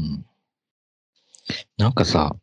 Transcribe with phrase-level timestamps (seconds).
[0.00, 0.26] うん。
[1.76, 2.34] なんかさ、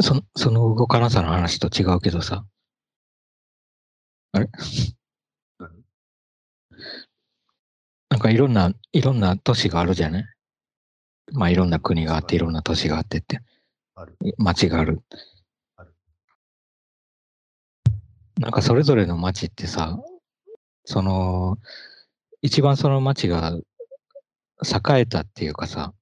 [0.00, 2.44] その、その動かなさの話と違うけどさ、
[4.32, 4.48] あれ？
[5.58, 5.84] 何？
[8.10, 10.24] なんかいろんな、いろんな都市があるじゃない？
[11.32, 13.40] まあいろんな国があって、いろんな都市があってって、
[13.96, 14.16] ある。
[14.38, 15.02] 町がある。
[15.76, 15.94] ある。
[18.38, 19.98] なんかそれぞれの町ってさ、
[20.84, 21.58] その、
[22.42, 23.58] 一番その町が
[24.64, 25.92] 栄えたっていうかさ。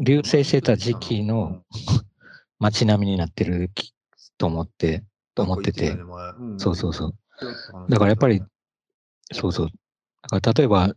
[0.00, 1.62] 流星してた時期の
[2.58, 3.94] 街並みになってるき
[4.36, 5.96] と思って、と思ってて、
[6.58, 7.14] そうそうそう。
[7.88, 8.42] だからやっぱり、
[9.32, 9.68] そうそう。
[10.30, 10.94] だから例えば、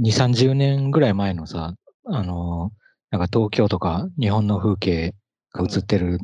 [0.00, 5.14] 2、30年ぐらい前のさ、あのーなんか東京とか日本の風景
[5.52, 6.18] が映ってる、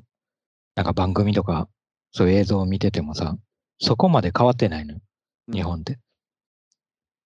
[0.75, 1.69] なんか番組とか、
[2.11, 3.37] そういう映像を見ててもさ、
[3.81, 5.01] そこまで変わってないのよ、
[5.51, 5.99] 日本って。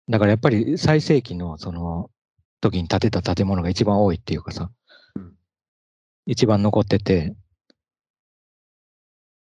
[0.09, 2.11] だからやっぱり最盛期のその
[2.61, 4.71] 時に建てた建物が一番多いっていうかさ
[5.17, 5.33] うん、
[6.27, 7.35] 一番残ってて、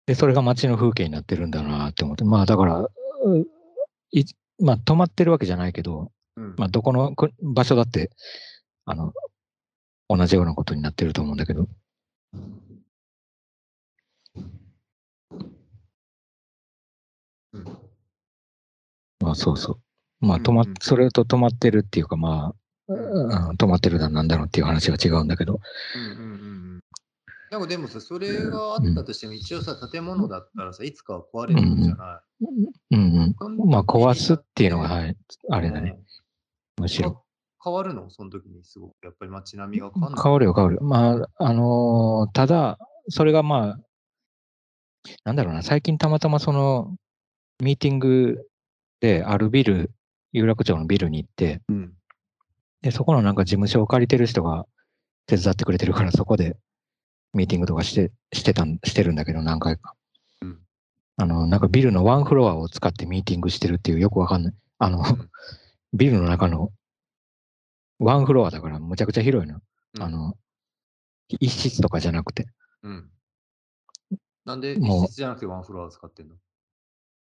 [0.07, 2.89] で、それが街の風景になってるんだなって思って、まあだから、う
[4.11, 4.25] い
[4.59, 6.55] まあ止まってるわけじゃないけど、うん。
[6.57, 8.09] まあどこのく場所だって、
[8.85, 9.11] あの、
[10.09, 11.67] 同じようなことになってると思うんだけど、
[17.53, 17.65] うん
[19.19, 19.86] まあそうそう。
[20.19, 22.53] まあ止まそれと止まってるっていうかま
[22.87, 25.59] あ、うん止まってるだなんだろうっていう話が違うんだけど、
[25.95, 26.33] うんうんうんう
[26.77, 26.79] ん。
[27.49, 33.69] なんかでもさ、それがあったとしても、一応さ、建物だったらさ、いつかは壊れるんじゃなうんい、うん。
[33.69, 35.17] まあ壊すっていうのが、はい、
[35.49, 35.97] あれだね。
[36.77, 37.13] むしろ。
[37.13, 37.21] か
[37.63, 38.09] 変わるの？
[38.09, 40.23] その時にすごく、やっぱり街並みが変わるの？
[40.23, 40.79] 変わるよ、変わる。
[40.81, 42.77] まあ、あのーただ、
[43.09, 43.79] それがまあ、
[45.23, 46.95] なんだろうな、最近たまたまその、
[47.63, 48.45] ミーティング
[48.99, 49.91] であるビル、
[50.37, 51.93] 有楽町のビルに行って、うん。
[52.81, 54.65] で、そこのなんか事務所を借りてる人が
[55.25, 56.57] 手伝ってくれてるから、そこで
[57.33, 59.93] ミーティングとかして、してたん、してるんだけど、何回か。
[60.41, 60.59] うん
[61.19, 64.53] あの、なんかビルのワンフロアを使ってミーティングしてるっていうよくわかんない。
[64.77, 65.03] あの、ん
[65.93, 66.71] ビルの中の
[67.97, 69.59] ワンフロアだからむちゃくちゃ広いの。
[69.95, 70.37] うんあの、
[71.27, 72.45] 一室とかじゃなくて。
[72.83, 73.09] うん。
[74.45, 76.35] なんでもう一室じゃなくてワンフロア使ってんの？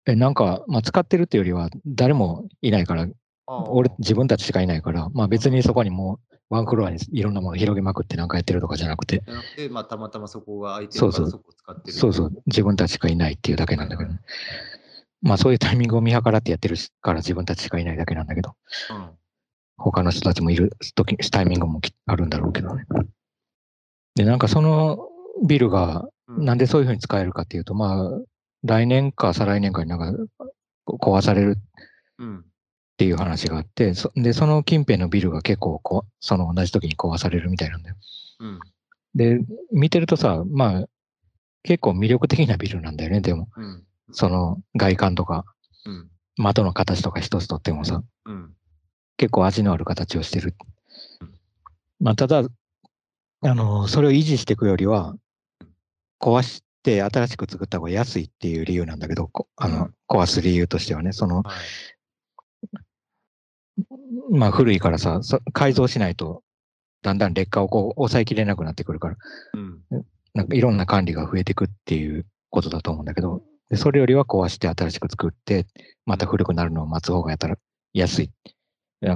[0.09, 3.07] え、なんか、まあ、使ってるっていうよりは、誰もいないから、
[3.47, 11.97] 俺、自分たちしかいないから、まあ別にそこにもう、ワンフロアにいろんなもの広げまくってなんかやってるとかじゃなくて、じゃなくて、まあ、たまたまそこが空いてそうそうるからそこを使ってる。
[11.97, 14.21] そうそう、自分たちしかいないっていうだけなんだけどね。
[15.21, 18.55] まあそういうタイミングを見計らってやってるから自分たちしかいないだけなんだけど、
[18.91, 19.11] うん。
[19.77, 22.85] 他の人たちもいる時、タイミングもきあるんだろうけどね。
[24.15, 25.09] で、なんかその
[25.47, 26.45] ビルがうん。
[26.45, 28.21] なんでそういうふうに使えるかっていうと、まあ、
[28.65, 30.25] 来年か再来年かになんか
[30.87, 31.57] 壊される
[32.19, 32.39] うん。
[32.41, 32.43] っ
[32.99, 37.97] ていう話があって、そで、その近辺のビルが結構こう、その同じ時に壊されるみたいなんだよ。
[38.41, 38.59] うん。
[39.15, 40.85] で、見てるとさ、まあ、
[41.63, 43.49] 結構魅力的なビルなんだよね、でも。
[43.57, 43.85] うん。
[44.11, 45.45] その外観とか、
[45.87, 46.11] うん。
[46.37, 48.53] 窓の形とか一つとってもさ、うん。
[49.17, 50.57] 結構味のある形をしてる
[51.21, 51.35] うん。
[52.01, 52.43] まあ、ただ、
[53.43, 55.15] あの、それを維持していくよりは、
[56.21, 61.57] 壊して新しく作った方が安いっていう理由なんだけど、こあのうん、壊す理由としてはね、その、はい。
[64.31, 66.43] まあ古いからさ、そ改造しないと、
[67.03, 69.17] だんだん劣化をこう抑えきれなくなってくるから、
[69.55, 70.05] うん。
[70.35, 75.67] なんかいろんな管理が増えていくっていうことだと思うんだけど、でそれよりは壊して新しく作って、
[76.07, 77.57] また古くなるのを待つ方がやったら
[77.93, 78.31] 安い。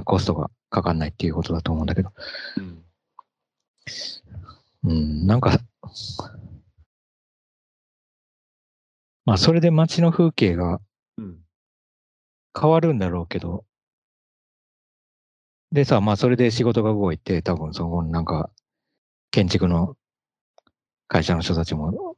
[0.05, 2.11] コストがかかんないっていうことだと思うんだけど、
[2.57, 2.83] うん。
[4.85, 5.59] うん、なんか、
[9.25, 10.79] まあそれで街の風景が
[11.17, 11.39] うん。
[12.59, 13.65] 変わるんだろうけど、
[15.71, 18.51] でさ、まあそれで仕事が動いて、多分そのなんか、
[19.31, 19.97] 建築の
[21.07, 22.15] 会社の人たちも、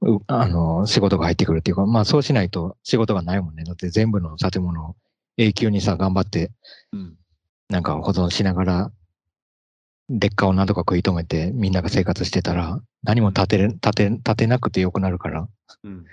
[0.00, 3.64] うあの、仕事が入ってくるっていうか、まあそうしないと仕事がないもんね。
[3.64, 4.96] だって全部の建物を
[5.36, 6.52] 永久にさ、頑張って、
[6.92, 7.16] うん。
[7.68, 8.92] なんか保存しながら、
[10.08, 15.48] 劣化をなんとか食い止めてみんなが生活してたら、何も建てれ、建て、建てなくてよくなるから、
[15.82, 16.04] うん。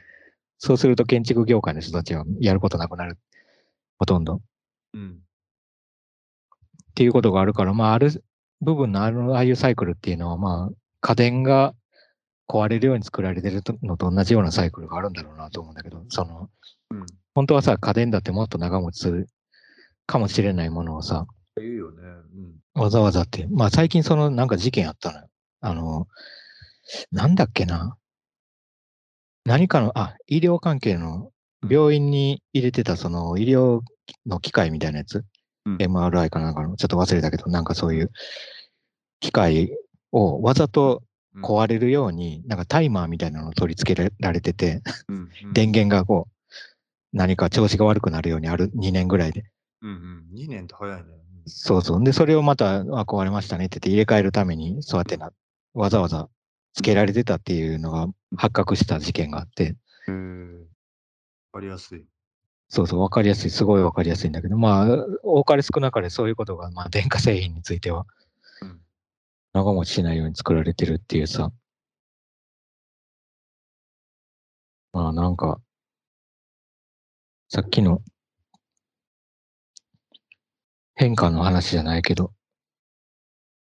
[0.58, 3.18] そうすると建築業界の人たちはやることなくなる。
[4.00, 4.40] ほとんど。
[4.94, 5.12] うん。
[5.12, 8.24] っていうことがあるから、まあ、ある
[8.62, 11.74] 部分のあのああいうサイクルっていうのは、まあ、家電が
[12.48, 16.50] 壊れるように作られてるのと同じようなサイクルがあるんだろうなと思うんだけど、その、
[16.92, 17.06] うん。
[17.34, 19.28] 本当はさ、家電だってもっと長持ちする
[20.06, 21.28] かもしれないものをさ、
[21.58, 22.02] 言うよね。
[22.76, 22.82] うん。
[22.82, 25.28] わざわざって、まあ最近そのなんか事件あったのよ。
[25.60, 26.08] あの、
[27.12, 27.98] なんだっけな？
[29.46, 31.32] 何かの、あ、医療関係の
[31.68, 33.82] 病院に入れてたその医療
[34.26, 35.24] の機械みたいなやつ？
[35.66, 38.12] うん、MRI かなんかの、ちょっと忘れたけど、なんかそういう
[39.20, 39.72] 機械
[40.12, 41.02] をわざと
[41.42, 46.32] 壊れるように、なんかタイマーみたいなのを取り付けられてて、うん うん、電源がこう、
[47.14, 49.46] 何か調子が悪くなるようにある2年ぐらいで。
[49.82, 51.10] うんうん、2年って早いね。
[51.48, 52.04] そうそう。
[52.04, 55.32] で、それをまた、あ、壊れましたねって言って入れ替えるために、そうやってな、
[55.74, 56.28] わざわざ
[56.76, 58.08] つけられてたっていうのが
[58.38, 59.76] 発覚した事件があって。
[60.08, 60.18] へわ
[61.54, 62.06] かりやすい。
[62.68, 63.50] そうそう、わかりやすい。
[63.50, 68.06] すごいわかりやすいんだけど、まあ、多かれ少なかれそういうことが、まあ、電化製品については、
[69.54, 71.50] 長持ちしないように作られてるっていうさ。
[74.92, 75.62] まあ、なんか、
[77.48, 78.02] さっきの
[80.96, 82.34] 変化の話じゃないけど、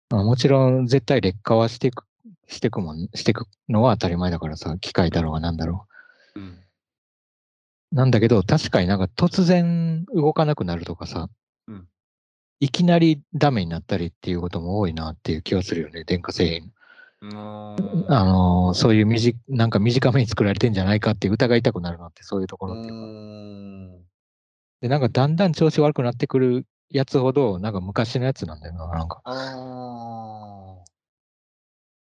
[0.10, 2.04] まあ、もちろん絶対劣化はしていく、
[2.48, 5.88] していくもん、していくのは当たり前だからさ、機械だろうがなんだろ
[6.36, 6.40] う。
[6.40, 6.60] うん、
[7.92, 11.30] なんだけど、確かになんか突然動かなくなるとかさ、
[11.68, 11.88] うん、
[12.60, 16.72] いきなりダメになったりっていうことも多いなっていう気はするよね、電化製品。
[17.20, 17.76] あ
[18.24, 24.08] のそういう短なんか短めに作られてんじゃないかって疑いたくなるのってそういうところっていうか。
[24.82, 29.22] で、なんかだんだん調子悪くなってくるやつほど、なんか昔のやつなんだよな、なんか。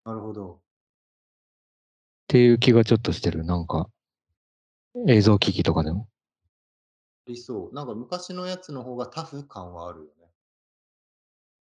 [0.07, 0.53] なるほど。
[0.53, 0.59] っ
[2.29, 3.91] ていう気がちょっとしてる、なんか。
[5.09, 6.09] 映像機器とかでも。
[7.27, 7.71] 理想。
[7.73, 10.11] なんか昔のやつの方がタフ感はあるよね。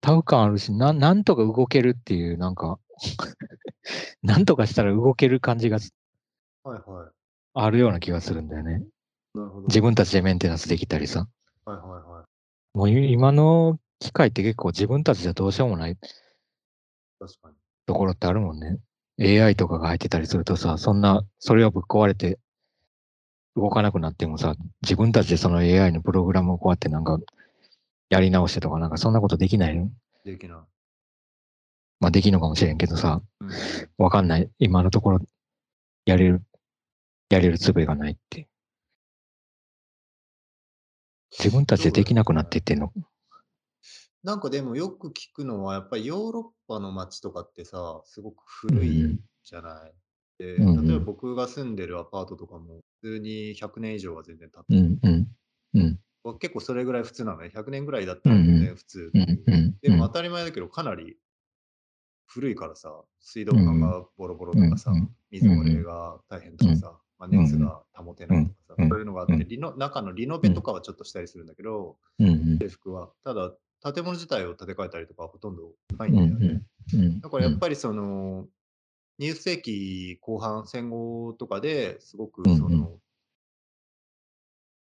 [0.02, 2.78] タフ感あるし、ななんとか動けるっていう、なんか
[4.22, 5.78] なんとかしたら動ける感じが
[6.64, 7.10] はいはい。
[7.54, 8.84] あるような気がするんだよね。
[9.34, 9.68] なるほど。
[9.68, 11.26] 自分たちでメンテナンスできたりさ。
[11.64, 12.24] はいはいは
[12.74, 12.76] い。
[12.76, 15.96] もう今の機械って結構自分たちじゃどうしようもない
[17.18, 17.63] 確かに。
[17.86, 18.78] ところってあるもんね。
[19.20, 22.38] AI とかが入ってたりするとさ、そんな、それをぶっ壊れて
[23.56, 27.18] 動かなくなってもさ、自分たちでその AI のプログラムをこうやってなんか
[28.10, 29.90] やり直してとかなんかそんなことできないの？
[30.24, 30.58] できない。
[32.00, 33.22] まあできるのかもしれんけどさ、
[33.98, 34.50] わ、うん、かんない。
[34.58, 35.20] 今のところ
[36.04, 36.42] やれる、
[37.30, 38.48] やれる術がないって。
[41.38, 42.92] 自分たちでできなくなっていってんの？
[44.24, 49.94] なんかでもよく聞くのは、やっぱりヨーロッパの街とかってさ、すごく古いじゃない。
[50.38, 54.98] で、例えば僕が住んでるアパートとかも、普通に100年以上は全然経ってる。
[55.02, 55.28] うん。
[55.74, 56.00] うん。
[56.38, 57.50] 結構それぐらい普通なのね。
[57.50, 59.14] 100年ぐらいだったら全然普通。
[59.82, 61.18] でも当たり前だけど、かなり
[62.26, 65.00] 古いからさ、水道管がボロボロとかさ、
[65.30, 71.98] 水漏れが大変とかさ、まあ、熱が保てないとかさ、そういうのがあって、リノ中のリノベとかはちょっとしたりするんだけど、
[72.60, 73.12] 制服は。
[73.24, 73.56] ただ、
[73.92, 76.62] 建物自体を建て替えたりとかはほとんどないんだよね。
[77.20, 78.46] だからやっぱりその、
[79.20, 82.98] 20世紀後半、戦後とかですごくその、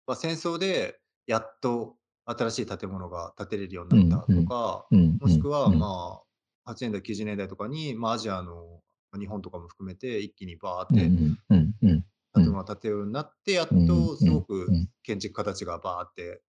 [0.07, 6.21] まあ、戦争でやっと新しい建物が建てれるようになったとか、もしくはま
[6.65, 8.81] あ、8年代、90年代とかに、まあ、アジアの
[9.19, 11.09] 日本とかも含めて一気にバーって
[12.33, 14.69] 建物が建てるようになって、やっとすごく
[15.03, 16.41] 建築家たちがバーって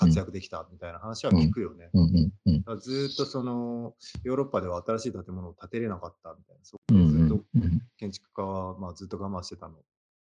[0.00, 1.90] 活躍できたみたいな話は聞くよね。
[2.80, 3.94] ずっとその
[4.24, 7.40] ヨーロッパでは新しい建物を建てれなかったみたいな、そこでずっと
[7.98, 9.74] 建築家はまあずっと我慢してたの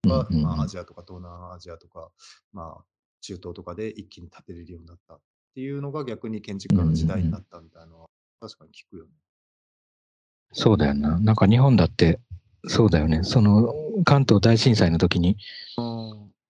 [0.03, 2.11] が、まあ、アジアとか東南アジアとか、
[2.51, 2.83] まあ、
[3.21, 5.19] 中東とかで一気に建てれるようになったっ
[5.55, 8.07] ていうのが逆に建築家の時代になったみたいなのは
[8.41, 9.11] 確かに聞くよね。
[10.53, 11.17] そうだよな。
[11.19, 12.19] なんか日本だって、
[12.67, 13.23] そうだよね。
[13.23, 13.73] その
[14.03, 15.37] 関東大震災の時に、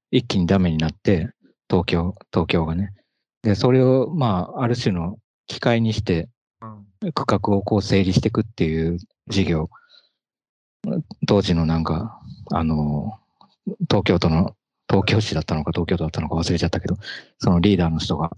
[0.09, 1.29] 一気にダメになって、
[1.69, 2.93] 東京、東京がね。
[3.43, 5.17] で、それを、まあ、ある種の
[5.47, 6.29] 機会にして、
[7.13, 9.69] 区画をこう整理していくっていう事業。
[11.27, 12.21] 当時のなんか、
[12.51, 13.19] あの、
[13.89, 14.55] 東京都の、
[14.89, 16.97] 東京市だったのか東京都だったのか忘れちゃったけど、
[17.39, 18.31] そのリーダーの人が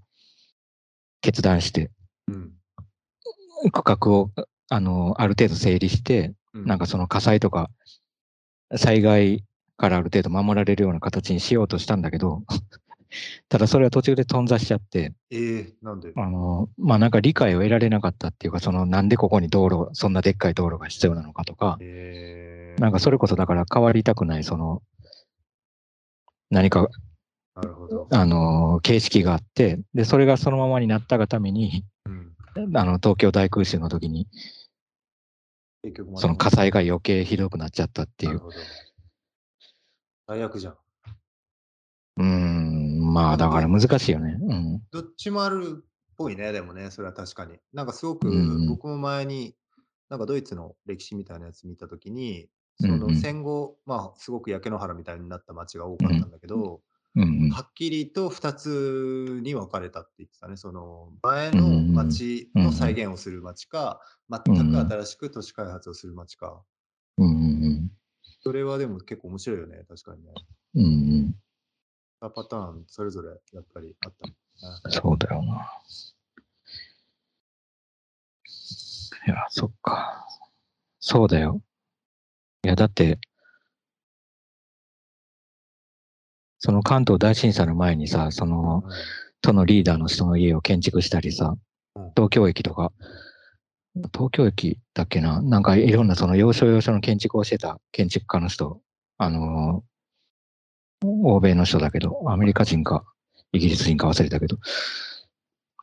[1.21, 1.89] 決断して、
[3.71, 4.29] 区画を、
[4.69, 7.69] あの、ある程度整理して、なんかその火災とか、
[8.75, 9.43] 災害
[9.77, 12.43] からある程度守られるような形にしようとしたんだけど、
[13.49, 16.13] ただそれは途中で頓挫しちゃって、えー、なんで？
[16.15, 24.81] あの、まあなんか理解を得られなかったっていうか、そのなんでここに道路、そんなでっかい道路が必要なのかとか、えー、なんかそれこそだから変わりたくない、その、
[26.49, 26.87] 何か、
[27.55, 28.07] なるほど。
[28.11, 34.27] あの、形式があって、で、それがそのままになったがために、うん、あの、東京大空襲の時に、
[36.15, 38.41] その火災が余計ひどくなっちゃったっていう。
[40.27, 40.77] 最悪じゃん。
[42.15, 42.82] うん、
[43.13, 44.37] まあだから難しいよね。
[44.41, 44.81] うん。
[44.91, 45.85] どっちもあるっ
[46.17, 47.57] ぽいね、でもね、それは確かに。
[47.73, 48.29] なんかすごく、
[48.67, 49.55] 僕も前に、
[50.09, 56.81] なんかドイツの歴史みたいなやつ見たときに、その戦後、まあすごく焼け野原みたいになった街が多かったんだけど、
[57.15, 60.57] うんはっきりと2つに分かれたって言ってたね。
[60.57, 64.01] その前の町の再現をする町か、
[64.31, 64.41] 全
[64.71, 66.63] く新しく都市開発をする町か。
[67.19, 67.91] うんうん
[68.41, 70.33] それはでも結構面白いよね、確かにね。
[70.75, 71.32] うん
[72.23, 74.13] うんパターンそれぞれやっぱりあっ
[74.83, 74.91] た。
[74.91, 75.67] そうだよな。
[79.27, 80.25] いや、そっか。
[80.99, 81.61] そうだよ。
[82.63, 83.19] いや、だって、
[86.59, 88.83] その関東大震災の前にさ、その、
[89.41, 91.57] 都のリーダーの人の家を建築したりさ
[91.95, 92.93] うん、東京駅とか、
[94.13, 98.81] 東京駅だっけな、なんかいろんなその要所要所の建築をしてた建築家の人、
[99.17, 99.92] あのー
[101.03, 103.03] 欧米の人だけど、アメリカ人か、
[103.51, 104.57] イギリス人か忘れたけど、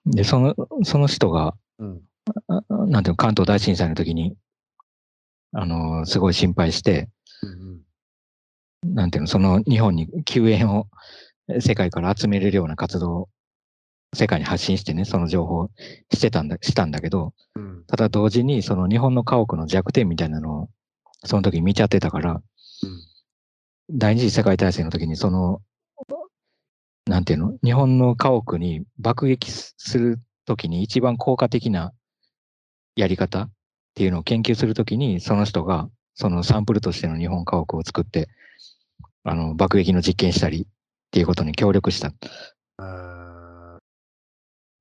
[0.07, 2.01] で、その、その人が、うん。
[2.49, 4.37] あなんていうの、関東大震災の時に、
[5.53, 7.09] あのーすごい心配して、
[7.43, 7.81] うん
[8.83, 10.87] なんていうの、その日本に救援を
[11.61, 13.29] 世界から集めれるような活動を
[14.15, 15.71] 世界に発信してね、その情報を
[16.13, 17.85] してたんだ、したんだけど、うん。
[17.87, 20.69] ただ同時にその日本の家屋の弱点みたいなのを
[21.25, 22.41] その時見ちゃってたから、うん。
[23.93, 25.61] 第二次世界大戦の時にその、
[27.07, 31.93] なんていうの、日本の家屋に爆撃する時に一番効果的な
[32.95, 33.51] やり方っ
[33.95, 38.29] ていうのを研究するときに、その人がそのサンプルとしての日本家屋を作って、
[39.25, 40.67] あの、爆撃の実験したりっ
[41.11, 42.13] ていうことに協力した。
[42.81, 43.31] えー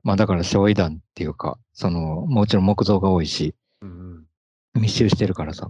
[0.01, 3.53] まあだから焼夷弾っていうか、その、もちろん木造が多いし。
[4.75, 5.69] 密集してるからさ、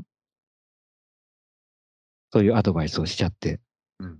[2.31, 3.59] そういうアドバイスをしちゃって、
[3.99, 4.19] うん。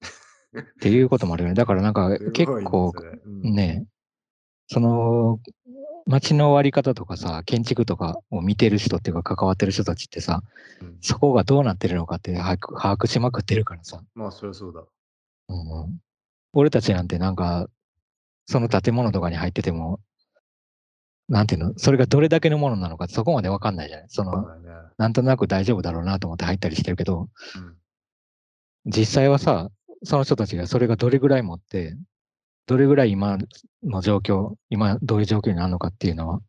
[0.60, 1.54] っていうこともあるよね。
[1.54, 2.92] だからなんか結構
[3.42, 3.86] ね、
[4.68, 5.40] その、
[6.06, 10.42] 街の終わり方とかさ、建築とかを見てる人っていうか関わってる人たちってさ、
[10.80, 14.84] うんそこがどうなってるのかって把握把握しまくってるからさ、まあ、そりゃそうだ。
[15.48, 16.00] うんうん
[16.52, 17.68] 俺たちなんてなんか、
[18.46, 20.00] その建物とかに入ってても、
[21.30, 24.06] なんていうの、それがどれだけのものなのかそこまでわかんないじゃない？
[24.08, 24.68] その、ないね。
[24.98, 28.90] なんとなく大丈夫だろうなと思って入ったりしてるけど、うん。
[28.92, 29.70] 実際はさ、
[30.02, 31.96] その人たちがそれがどれぐらい持って、
[32.66, 33.38] どれぐらい今
[33.84, 36.40] の状況、今どういう状況になるのかっていうのは、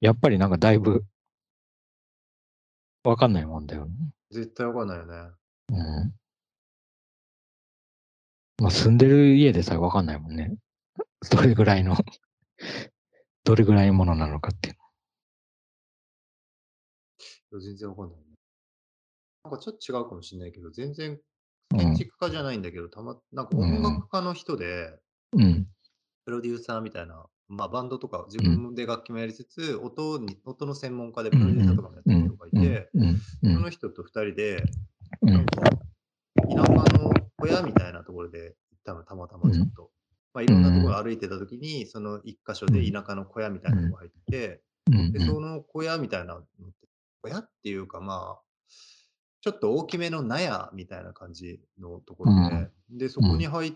[0.00, 1.04] やっぱりなんかだいぶ、
[3.04, 3.92] わかんないもんだよね。
[4.30, 5.14] 絶対わかんないよね。
[5.70, 6.12] うん。
[8.58, 10.54] まあ住んでる家でさえわかんないもんね。
[11.30, 11.96] どれぐらいの、
[13.44, 14.76] どれぐらいのものなのかっていう。
[17.60, 18.26] 全然わかんないね。
[19.44, 21.20] なんかちょっと違うかもしれないけど、全然
[21.72, 21.78] うん。
[21.78, 24.98] 建築家じゃないんだけど、たま、なんか音楽家の人で、
[25.32, 25.66] うん。
[26.24, 33.20] プロデューサーみたいな、まあバンドとか自分で楽器もやりつつ、音に、音の専門家でプロデューサーとかもやってる人がいて、うん。
[33.42, 33.54] うん。
[33.54, 34.62] その人と二人で、
[35.22, 35.46] うん。
[35.46, 39.90] 田舎の小屋みたいなところで行ったの、たまたまちょっと。
[40.34, 45.12] まあいろんなところ歩いてた時に、その一箇所で田舎の小屋みたいなのが入って、うん。
[45.12, 46.48] で、その小屋みたいなのって、
[47.22, 48.42] 小屋っていうかまあ、
[49.40, 53.72] ちょっと大きめの納屋みたいな感じのところで、で、そこに入っ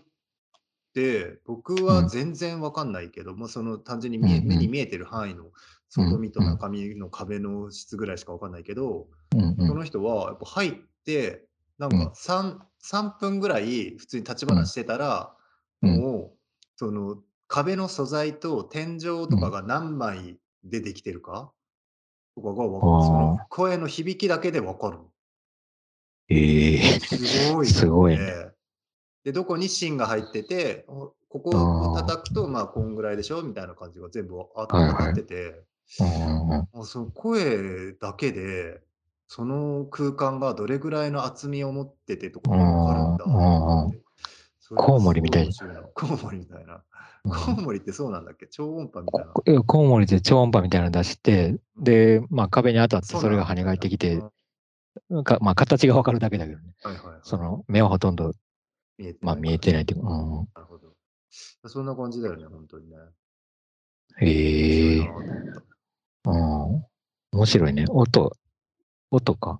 [0.93, 5.51] て、僕は全然わかんないけど、もうその単純に目に見えてる範囲の
[5.89, 9.67] 外見と中身の壁の質ぐらいしかわかんないけど、うん。
[9.67, 10.71] その人はやっぱ入っ
[11.05, 11.45] て、
[11.77, 15.35] なんか 3, 3分ぐらい普通に立ち話してたら、
[15.81, 15.99] うん。
[15.99, 16.36] もう、
[16.77, 17.17] その
[17.47, 21.51] 壁の素材と天井とかが何枚でできてるか
[22.35, 23.05] とかがわかる。
[23.07, 24.99] その声の響きだけでわかる。
[26.29, 28.31] ええ すごい、すごいねね。
[29.23, 34.63] で、どこに芯が入ってて、おここを叩くと、まあ、こんぐらいでしょみたいな感じが全部あ
[35.11, 35.63] ってて、
[35.99, 36.81] うん。
[36.81, 38.81] あその声だけで、
[39.27, 43.97] その空間がどれぐらいの厚みを持っててとかがわかるんだ。
[44.75, 45.49] コウモリみたい
[45.93, 46.75] コウモリみたいな。
[46.75, 46.81] うん
[47.29, 48.47] コウモリってそうなんだっけ？
[48.47, 49.63] 超音波みたいな。
[49.63, 54.21] コウモリで超音波みたいなの出して、で、まあ壁に当たってそれが跳ね返ってきて
[55.25, 56.73] かまあ形がわかるだけだけどね。
[56.83, 57.19] はいはいはい。
[57.23, 58.31] その目はほとんんど、
[58.97, 60.09] 見えてまあ見えてないいっていうか。
[60.09, 60.93] うんなるほど。
[61.65, 62.95] そんな感じだよね、本当にね。
[64.21, 65.63] へえ面白いなと思っ
[66.23, 67.39] たうん。
[67.39, 67.85] 面白いね。
[67.89, 68.37] 音、
[69.11, 69.59] 音か。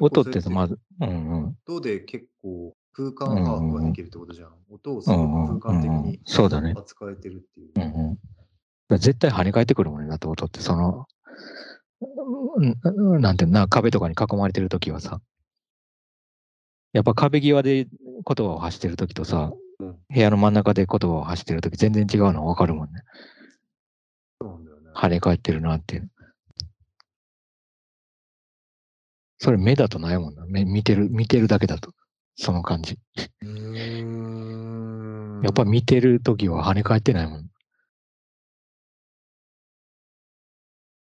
[0.00, 1.56] 音ってまず、うんうん。
[1.66, 4.50] 音で結構空間把握ができるってことじゃん。
[4.70, 6.74] 音をすごく空間的にそうだね。
[6.76, 7.70] 扱えてるっていう。
[7.76, 8.14] うんうん。
[8.14, 8.20] だか
[8.88, 10.08] ら絶対跳ね返ってくるもんね。
[10.08, 11.06] だって音って、その、
[13.20, 15.20] なんていうのな、壁とかに囲まれてるときはさ、
[16.92, 17.90] やっぱ壁際で言
[18.24, 23.00] 葉を発してるときとさ、うん部屋の真ん中で言葉を発してるとき全然違うの分かるもんね。
[24.38, 24.90] そうなんだよね。
[24.94, 26.10] 跳ね返ってるなっていう。
[29.38, 30.44] それ目だとないもんな。
[30.46, 31.94] 目見てる、見てるだけだと。
[32.40, 32.98] その感じ。
[35.42, 37.50] やっぱ見てるときは跳ね返ってないもん。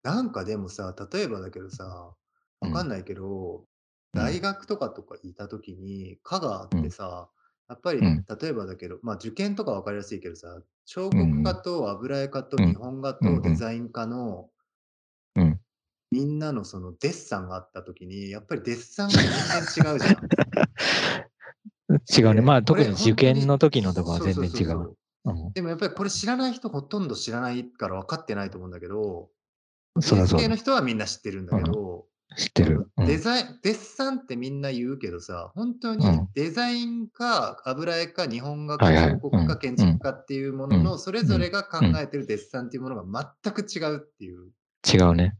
[0.02, 2.16] なんかでもさ、例えばだけどさ、
[2.60, 3.66] わかんないけど、
[4.14, 7.30] 大学とかとかいたときに、科があってさ、
[7.68, 8.00] やっぱり
[8.40, 14.59] 例えばだけど、ま、受験とか分かりやすいけどさ、彫刻家と油絵家と日本画とデザイン科のうん。
[16.10, 20.16] みんなのそのデッサンがあった時に、やっぱりデッサンが全然違うじゃん。
[22.28, 22.40] 違うね。
[22.40, 24.96] まあ、特に受験にの時のとかは全然違う。
[25.54, 29.30] でもやっぱりこれ知らない人ほとんど知らないから分かってないと思うんだけど、
[30.00, 32.90] そりゃそうの人はみんな知ってるんだけど、知ってる。
[32.96, 33.06] うん。
[33.06, 36.28] デザインデッサンってみんな言うけどさ、本当にうん。
[36.34, 38.86] デザインか油絵か日本画か。
[38.86, 39.50] 彫刻かうん。
[39.50, 39.58] うん。
[39.58, 40.70] 建築家っていうもうん。
[40.70, 41.40] のの、それぞうん。
[41.40, 41.96] れが考うん。
[41.96, 44.48] えてるデッサンっていうものが全く違うっていう。
[44.92, 45.36] 違うね。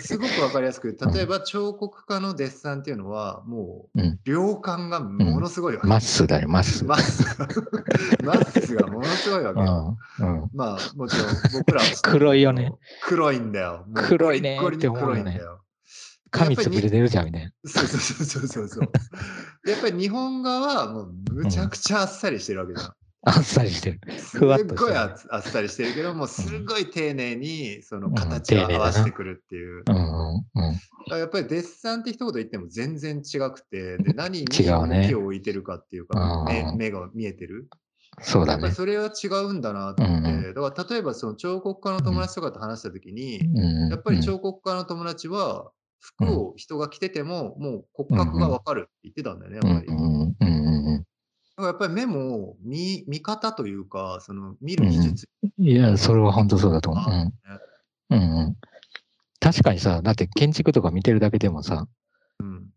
[0.00, 1.28] すごく分かりやすく、例えうん。
[1.28, 4.06] ば彫刻家のデッサンっていうのは、もうん。
[4.06, 5.16] う量感がうん。
[5.16, 6.06] ものすごいわまっけ。
[6.06, 6.84] すだよ、まっす。
[6.84, 7.24] マッス
[8.24, 9.98] マッスがものすごいわうけよ。
[10.20, 10.42] ん。
[10.42, 10.50] うん。
[10.54, 12.72] まあ、もちろん僕らは黒いよね。
[13.02, 13.84] 黒いんだよ。
[13.94, 15.14] 黒いねって思うよね。
[15.14, 15.38] 黒いんだよ。
[15.38, 15.58] で、やっ
[16.30, 17.50] 髪ぱりに潰れてるじゃん、みたいな。
[17.64, 18.92] そうそうそうそうそう。
[19.64, 21.70] で、やっぱり日本画はもうむちゃうん。
[21.70, 22.92] くちゃあっさりしてるわけじゃん。
[23.22, 24.00] あっさりしてる。
[24.16, 25.06] すふわっっごいあ。
[25.06, 26.64] っあっさりしてるけど、もううすん。
[26.64, 28.14] ごい丁寧にそのうん。
[28.14, 28.78] 形を合。
[28.78, 29.84] わしてくるっていう。
[31.10, 35.14] やっぱりデッサンって一言言っても全然違くて、で、何違に重きうね。
[35.14, 36.78] を置いてるかっていううか、目ん。
[36.78, 37.68] 目が見えてる。
[38.20, 38.70] そうだね。
[38.70, 40.42] それは違うんだなうと思っんうん。
[40.42, 42.04] て、だから例えばその彫刻家のうん。
[42.04, 44.22] 友達とかと話した時に、うんやっぱりうん。
[44.22, 45.72] 彫刻家の友達は、
[46.20, 46.48] う服ん。
[46.50, 48.58] を人が着てても、もううん骨格がうん。
[48.58, 49.88] 分かるって言ってたんだよね、うんやっぱり。
[49.88, 50.17] うんうんうんうん。
[51.66, 55.64] やっぱり目も、見見方というか、その見うんる技術うん。
[55.66, 57.04] いや、それは本当そうだと思う。
[57.04, 57.24] あうん。
[57.26, 57.32] ね。
[58.10, 58.56] うんうん。
[59.40, 61.86] 確かにさ、だって建築とか見てるだけでもさ、
[62.40, 62.70] うん。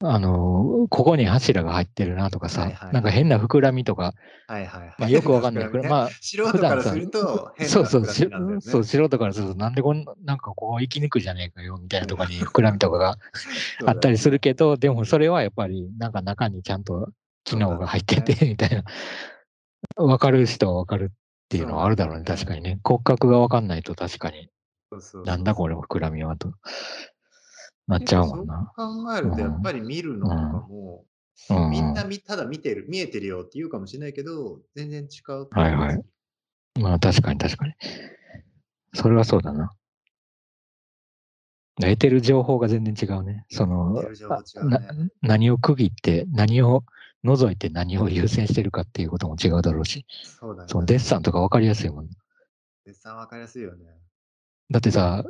[0.00, 2.92] あの、ここに柱が入ってるなとかはいさ、はいはい。
[2.94, 4.14] なんか変な膨らみとか、
[4.46, 5.12] はいはいはまあい。
[5.12, 5.64] よくわかんない。
[5.64, 5.88] 膨らみね。
[5.88, 8.60] まあ、素人からすると変そうそう、そう、ね。
[8.60, 13.18] 素人からすると、なんでこんな、なんかこう、生きにくいじゃねえかよ、みたいなとこに膨らみとかが
[13.86, 14.38] あったりするね。
[14.38, 17.10] けど、でもそれはやっぱり、なんか中にちゃんと
[17.50, 17.86] 機能が。
[17.86, 18.84] 入ってて、みたいな。
[19.96, 21.16] わかる人はわかるっ
[21.48, 22.24] ていうのはあるだろうね。
[22.24, 22.80] 確かにね。
[22.84, 24.50] 骨格がわかんないと確かに、
[25.24, 26.52] なんだこれ膨らみはと
[27.86, 28.04] なっう。
[28.04, 28.72] ちゃううもんな。
[28.76, 29.62] 考えると、やっうん。
[29.62, 30.52] ぱり見るうのとかん。
[30.68, 31.04] も、
[31.50, 31.70] うんうん。
[31.70, 36.02] みんなみただ見てる、見えてるよって言うかもしれないけど、全然違うはいはい。
[36.80, 37.74] まあ確かに確かに。
[38.94, 39.70] それはそうだな。
[41.80, 43.44] 得てる情報が全然違うね。
[43.50, 44.02] そ見の。
[45.22, 46.84] 何を区切って、何を
[47.24, 50.04] 除いて何を優先してるかっていうことも違うだろうし。
[50.22, 52.08] そうだね、そのデッサンとか分かりやすいもん。
[52.86, 53.84] デッサンわかりやすいよね。
[54.70, 55.24] だってさ、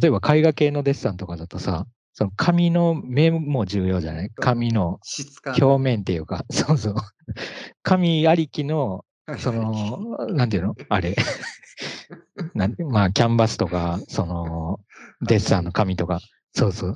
[0.00, 4.30] 例えば絵画系のデッサンとかだとさ、その紙の目も重要じゃない？
[4.36, 5.00] 紙の
[5.46, 6.94] 表面っていうか、 そうそう。
[7.82, 9.04] 紙ありきの、
[9.38, 10.74] その、なんていうの？
[10.88, 11.16] あれ。
[12.90, 14.80] まあ、キャンバスとか、その、
[15.26, 16.20] デッサンの紙とか、
[16.54, 16.94] そうそう。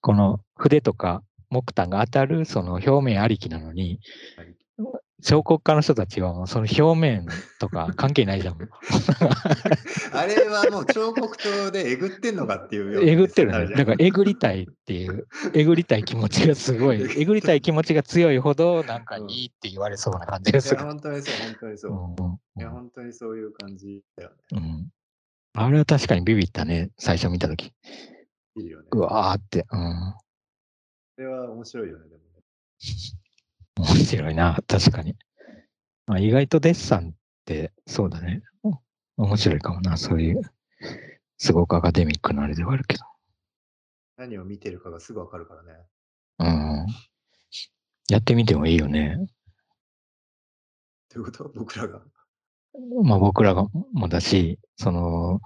[0.00, 4.00] この筆とか木炭が当たる、その表面ありきなのに、
[5.22, 7.26] 彫刻家の人たちはその表面
[7.58, 8.58] とか関係ないじゃん。
[10.12, 13.74] あれはもう彫刻刀でえぐってんのかっていうようなえぐってるね。
[13.74, 20.80] だからえぐりたいっていう、えぐりたい気持ちがすごい、 えぐりたい気持ちが強いほど、なんかいいって言われそうな感じがいや、する。
[20.82, 21.92] 本当にそう、本当にそう。
[21.92, 24.36] うんうんいや、本当にそういう感じだよね。
[24.52, 24.88] うん
[25.58, 27.72] あれは確かにビビったね、最初見たとき。
[28.56, 28.88] いいよね。
[28.92, 29.64] うわーって。
[29.72, 30.14] うん。
[31.16, 32.26] それは面白いよね、でもね。
[33.78, 35.16] 面白いな、確かに。
[36.06, 37.14] まあ、意外とデッサンっ
[37.46, 38.42] て、そうだね。
[38.62, 38.78] うん
[39.18, 40.42] 面白いかもな、そういう、
[41.38, 43.04] すごくアカデミックなあれではあるけど。
[44.18, 45.72] 何を見てるかがすぐわかるからね。
[46.38, 46.86] うん。
[48.10, 49.26] やってみてもいいよね。
[51.08, 51.50] ということ？
[51.54, 52.02] 僕らが？
[53.02, 55.40] まあ僕らがもだし、その、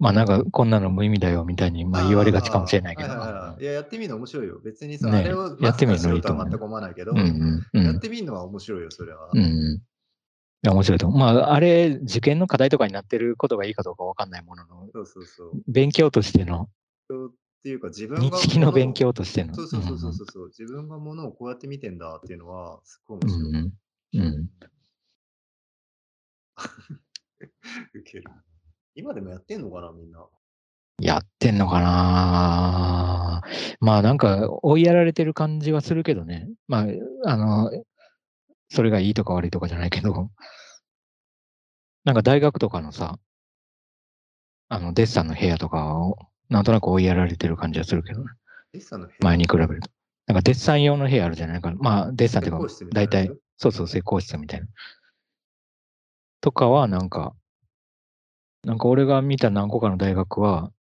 [0.00, 3.08] まあなんかこんなの無意味だよみたいにまあ言われがちかもしれないけど。
[3.08, 4.58] いはいはいいや、やってみるの面白いよ。
[4.64, 7.84] 別にさ、ねあれをやってみるのいいと全く思わないけど、うんうんうん。
[7.84, 9.28] やってみるのは面白いよ、それは。
[9.32, 9.74] うんうん。
[9.76, 9.80] い
[10.62, 11.18] や、面白いと思う。
[11.18, 15.62] まあ、あれ、受験の課題とかになってることがいいかどうかわかんないものの、そうそうそう。
[15.68, 16.70] 勉強としての、
[17.10, 19.54] っていうか、自分が認識の勉強としての。
[19.54, 23.50] そうそうそうそうそうそう、自分がものをこうやって見てんだっていうのは、すっごい面白い。
[23.50, 23.72] うんうん。
[24.14, 24.50] うん。
[27.94, 28.24] ウケる。
[29.00, 30.26] 今でもやってんのかな、みんな。
[31.00, 33.40] やってんのかな
[33.80, 36.50] まあなんか追いやられてる感じはするけどね。
[36.68, 36.86] まあ、
[37.24, 37.70] あの、
[38.68, 40.30] それがいいとか悪いとかじゃないけど、
[42.04, 43.18] なんか大学とかのさ、
[44.68, 46.18] あの、デッサンの部屋とかを、
[46.50, 48.26] なんとなく追いやられてる感じはするけどね。
[49.20, 49.90] 前に比べると。
[50.26, 51.72] なんかデッサン用の部屋あるじゃないか。
[51.78, 54.66] まあ、デッサンっていうか、大体、そうそう、施工室みたいな。
[56.42, 57.34] とかは、なんか、
[58.64, 60.72] なんか俺が見た何個かの大学は、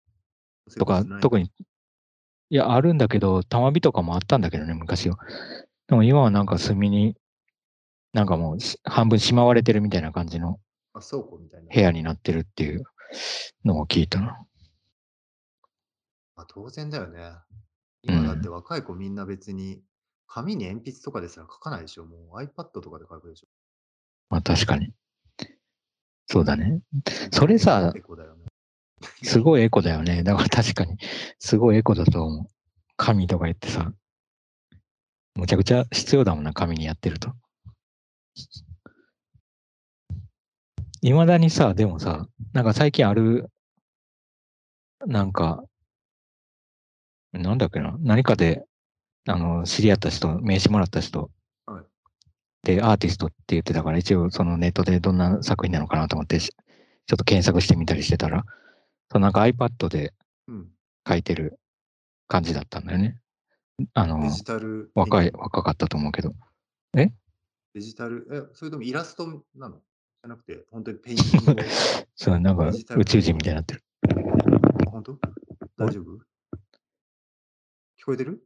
[0.77, 1.51] とか、特に、
[2.49, 5.17] いや、あるんだけど、たまびとかもあったんだけどね、昔は。
[5.87, 7.15] でも今はなんか隅に、
[8.13, 10.59] なんかもう半分しまわれてるみたいな感じの
[11.73, 12.83] 部屋になってるっていう
[13.65, 14.45] のを聞いたな。
[16.35, 17.31] まあ、当然だよね。
[18.01, 19.81] 今だって若い子みんな別に
[20.25, 22.05] 紙に鉛筆とかですら書かないでしょ。
[22.05, 23.47] もう iPad とかで書くでしょ。
[24.29, 24.93] まあ確かに。
[26.31, 26.81] そうだね。
[27.31, 27.91] それさ、
[29.23, 30.21] すごいエコだよね。
[30.23, 30.97] だから確かに、
[31.39, 32.47] すごいエコだと思う。
[32.97, 33.91] 紙とか言ってさ、
[35.35, 37.33] むちゃくちゃ必要だもんな、紙にやってると。
[41.01, 43.49] いまだにさ、でもさ、なんか最近ある、
[45.07, 45.63] なんか、
[47.31, 48.65] なんだっけな、何かで、
[49.25, 51.29] あの、知り合った人、名刺もらった人、はい、
[52.63, 58.43] で、アーティストって言ってたから、一応そのネットでどんな作品なのかなと思って、ちょっと検索してみたりしてたら、
[59.11, 60.13] そのなんか iPad で
[61.07, 61.59] 書いてる
[62.27, 63.19] 感じだったんだよね。
[63.93, 66.33] あの、デジタル若い、若かったと思うけど。
[66.97, 67.11] え？
[67.73, 69.77] デジタル、え、それともイラストなの？
[69.77, 71.63] じゃなくて、本当にペインティング
[72.15, 72.67] そう、なんか
[72.97, 73.83] 宇宙人みたいになってる。
[74.91, 75.17] 本当？
[75.77, 76.17] 大丈夫？
[77.97, 78.43] 聞こえてる？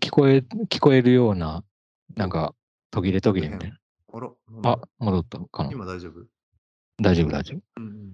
[0.00, 1.62] 聞こえ、聞こえるような、
[2.16, 2.54] なんか、
[2.90, 3.78] 途切れ途切れみたいな。
[4.12, 4.30] あら、
[4.64, 5.72] あ、戻ったかな。
[5.72, 6.26] 今大丈夫？
[7.00, 7.60] 大丈夫、大丈夫。
[7.76, 8.12] うん、うん。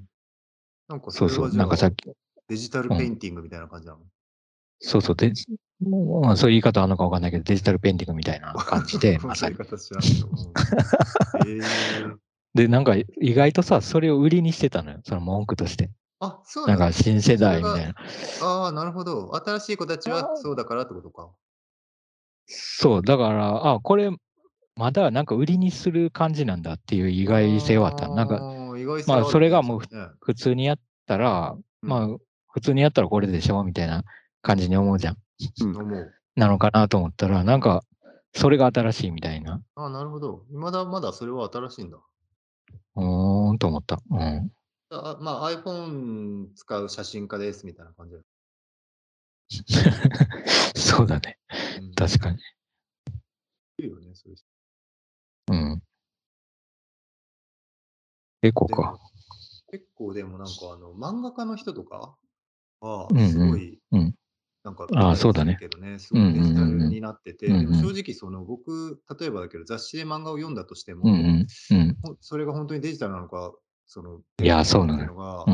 [0.88, 2.10] なんかそうそう、なんかさっき。
[2.48, 4.06] デジタルペインティングみたいな感じなの、うん、
[4.80, 5.32] そうそう、で、
[5.80, 9.56] まあ、そういう言い方あるのかわかんないけど、デジタルペインティングみたいな感じで、 まさに。
[12.54, 15.90] で、なんか意外とさ、それを売りにしてたのよ、その文句として。
[16.20, 17.94] あ、そうなんか新世代みたいな。
[18.42, 19.34] ああ、なるほど。
[19.36, 21.30] 新しい子たちはそうだからってことか。
[22.48, 24.10] そう、だから、あ、これ、
[24.74, 28.08] まだなんか売りにする感じなんだっていう意外性はあった。
[28.08, 28.40] なんか、
[29.06, 29.80] まあ、それがもう
[30.20, 32.08] 普通にやったら、まあ、
[32.48, 34.04] 普通にやったらこれでしょみたいな
[34.40, 35.16] 感じに思うじゃん。
[35.62, 36.14] うん、 思う。
[36.36, 37.82] なのかなと思ったら、なんか、
[38.34, 39.60] それが新しいみたいな。
[39.74, 40.44] あなるほど。
[40.52, 41.98] まだまだそれは新しいんだ。
[42.94, 44.00] うーんと思った。
[44.10, 44.52] うん。
[44.90, 48.16] あまあ、iPhone 使う写真家ですみたいな感じ
[50.76, 51.38] そうだね。
[51.80, 52.38] うん、確かに。
[53.78, 54.34] いいよね、それ。
[55.50, 55.82] うん。
[58.42, 58.98] エコか。
[59.70, 62.16] 結構でもなんかあの、漫画家の人とか
[62.80, 64.14] は、すごい、うんうん、
[64.64, 65.56] なんか、あそうだね。
[65.58, 73.52] けどね、すごいデジタルになってて、でも正直その僕、例えばだけど雑誌で漫画を読んだとしても、うんうんそれが本当にデジタルなのか、
[73.86, 75.44] その、いや、そうなのが、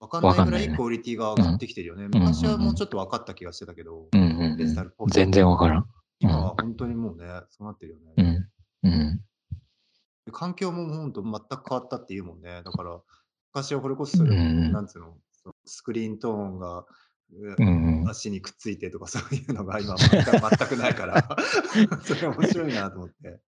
[0.00, 2.08] わかんないぐらいクオリティが上がってきてるよね。
[2.08, 5.86] 昔はもうちょっと分かった気がしてたけど、デジタルっぽ全然わからん。
[6.20, 8.48] 今は本当にもうね、そうなってるよね。
[8.82, 8.90] うん。
[8.90, 9.20] うん。
[10.32, 12.62] 環境も本当全く変わったっていうもんね。
[12.64, 12.98] だから、
[13.52, 15.16] 昔はこれこそそれ、なんつうの、
[15.66, 16.86] スクリーントーンが
[17.32, 21.36] うん足にくっついてとかそういうのが今全く全くないから
[22.02, 23.40] それ面白いなと思って。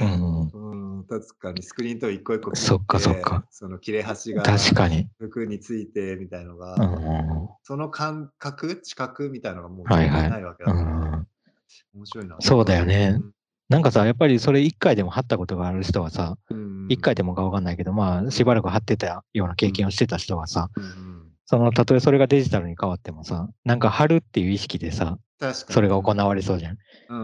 [0.00, 3.44] うん確かにスクリーンと一個一個そっかそっか。
[3.50, 5.08] その切れ端が確かに。
[5.18, 6.76] 服についてみたいのが、
[7.62, 11.26] その感覚、知覚みたいのがもうないわけだから、
[11.94, 12.36] 面白いな。
[12.40, 13.20] そうだよね。
[13.68, 16.36] なんかさ、やっぱりそれ一回でも貼ったことがある人はさ、
[16.88, 20.70] 一回でもかわかんないけど、まあしばらく貼ってたような経験をしてた人はさ、
[21.50, 25.18] その、たとえそれがデジタルに変わってもさ、なんか貼るっていう意識でさ、
[25.54, 26.76] それが行われそうじゃん。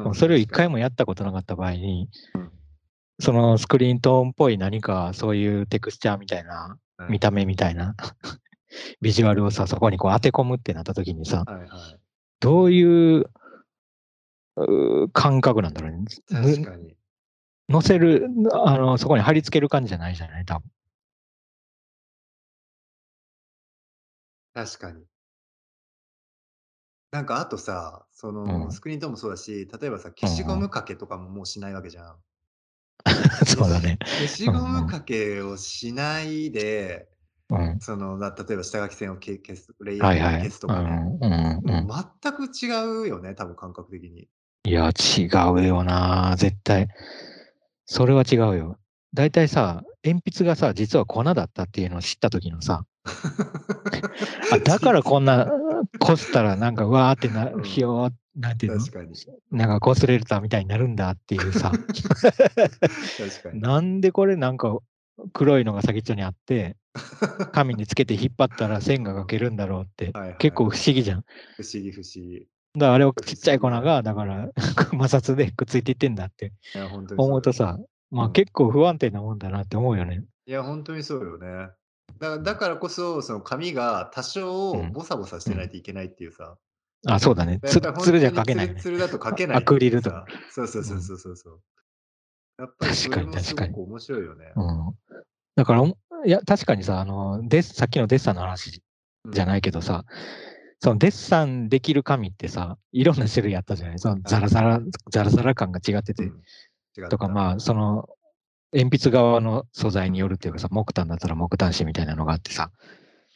[0.06, 2.50] うん、それを一回もやったことなかった場合に、うん、
[3.20, 6.78] そのスクリーントーンっぽい何かそういうテクスチャーみたいな、
[7.10, 7.96] 見た目みたいな
[9.02, 11.68] ビジュアルをさ、そこにこう当て込むってなった時にさ、はいはい、
[12.40, 13.26] どういう
[15.12, 16.04] 感覚なんだろうね。
[16.30, 16.96] 確かに。
[17.70, 20.44] 載せる、あの、そこに貼り付ける感じじゃないじゃない？
[20.46, 20.70] 多分。
[24.54, 25.04] 確かに。
[27.10, 32.16] なんかあとさ、そのスクリーントーンもそうだし、例えばさ、消しゴムかけとかももうしないわけじゃん。
[33.46, 33.98] そうだね。
[34.00, 37.08] 消しゴムかけをしないで、
[37.50, 37.78] うん。
[37.80, 40.90] その、例えば下書き線を消す、レイヤー消すとかね。
[41.62, 44.28] もう全く違うよね、多分感覚的に。
[44.66, 46.88] いや、違うよな、絶対。
[47.86, 48.78] それは違うよ。
[49.14, 52.84] 大体さ、鉛筆がさ、実は粉だったっていうのを知った時のさ、
[54.52, 55.50] あだからこんな、
[56.00, 58.84] こすったらなんか、わーってな、ひよーなんていうの？
[59.52, 61.70] なんかこすれるたみたいになるんだっていうさ。
[63.54, 64.78] なんでこれなんか
[65.32, 66.76] 黒いのが先っちょにあって、
[67.52, 71.24] 紙につけて引っ張ったら線が描けるんだろうって、はいはい、結構不思議じゃん。
[71.56, 72.46] 不思議不思議。
[72.74, 74.48] だからあれをちっちゃい粉が、だから
[74.90, 76.52] 摩擦でくっついていってんだって
[77.16, 77.78] 思うとさ、
[78.14, 80.24] まあ結構不安定なもんだなって思うよね。
[80.46, 81.70] いや、本当にそうよね。
[82.20, 86.56] だだからこそ、その紙が多少ボサボサしてないといけないっていうさ。
[87.06, 87.58] うん、あ、そうだね。
[87.64, 88.80] つつるじゃ書けない、ね。
[88.80, 89.56] つるだと書けない。
[89.58, 90.26] アクリルとか。
[90.50, 91.60] そうそうそうそうそう。
[92.58, 94.52] やっぱりそれもすごく面白いよね。
[94.54, 94.94] うん、
[95.56, 98.80] だから、いや、確かにさ、あの、デさっきのデッサンの話
[99.28, 100.16] じゃないけどさ、うん、
[100.78, 106.30] そのデッサンできる紙ってさ、いろんな種類あったじゃないそのザラザラ、ザラザラ感が違ってて。
[106.96, 108.08] うん、とか、まあ、その、
[108.72, 112.70] 鉛筆側の素材によるっていうかさ、木炭だったら木炭紙みたいなのがあってさ、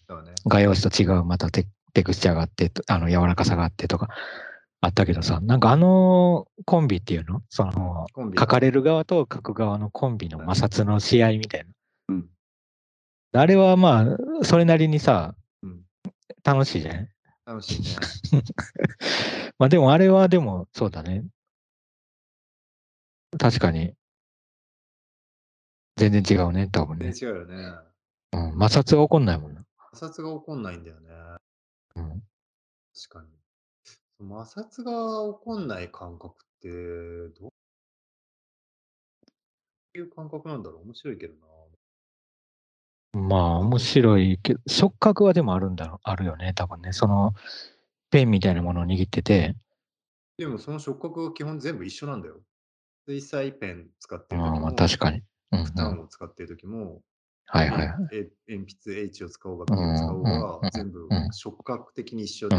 [0.09, 4.09] ね、画用紙と違うまたテテクスチャーがあって、あの柔らかさがあってとか、
[4.81, 7.42] あったけどさ、なんかあのコンビっていうの？
[7.49, 8.07] その、
[8.38, 11.66] 書かれる側と書く側のコンビの摩擦の試合みたいな。
[12.11, 12.29] うん、
[13.33, 14.07] あれはま
[14.40, 15.83] あ、それなりにさ、うん、
[16.44, 17.09] 楽しいじゃない
[17.44, 17.97] 楽しいね。
[19.59, 21.25] まあでもあれはでもそうだね。
[23.37, 23.95] 確かに。
[25.97, 27.09] 全然違うね、多分ね。
[27.09, 27.55] 違うよね。
[28.33, 29.64] うん、摩擦が起こんないもんな。
[29.93, 31.11] 摩擦が起こんないんだよね。
[31.97, 32.23] うん。
[32.95, 33.29] 確かに。
[34.21, 36.69] 摩擦が起こんない感覚って、
[37.41, 37.51] どう？
[39.99, 40.83] いう感覚なんだろう？
[40.85, 41.41] 面白いけどな。
[43.21, 46.93] まあ、面白いけど、触覚はでもあるんだろう、あるよね、多分ね。
[46.93, 47.33] その、
[48.11, 49.57] ペンみたいなものを握ってて。
[50.37, 52.43] でも、その触覚が基本全部一緒なんだよ。
[53.09, 55.23] 水彩ペン使ってる時も、まあ、確かに。
[55.51, 57.01] 負担を使ってる時も、
[57.47, 57.87] はいはい。
[58.47, 60.23] 鉛筆 H を使おうが P を使おう
[60.61, 62.57] が、全部触覚的に一緒で、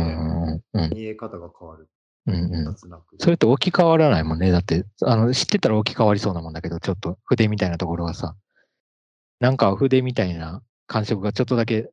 [0.91, 1.87] 見え方が変わる。
[2.25, 2.75] うんうん、
[3.17, 4.51] それって置き換わらないもんね。
[4.51, 8.35] だって、あの、知ってたら置き換わりそうなもんだけど、ちょっと筆みたいなところはさ、
[9.39, 11.89] なんか筆みたいな感触がちょっとだけ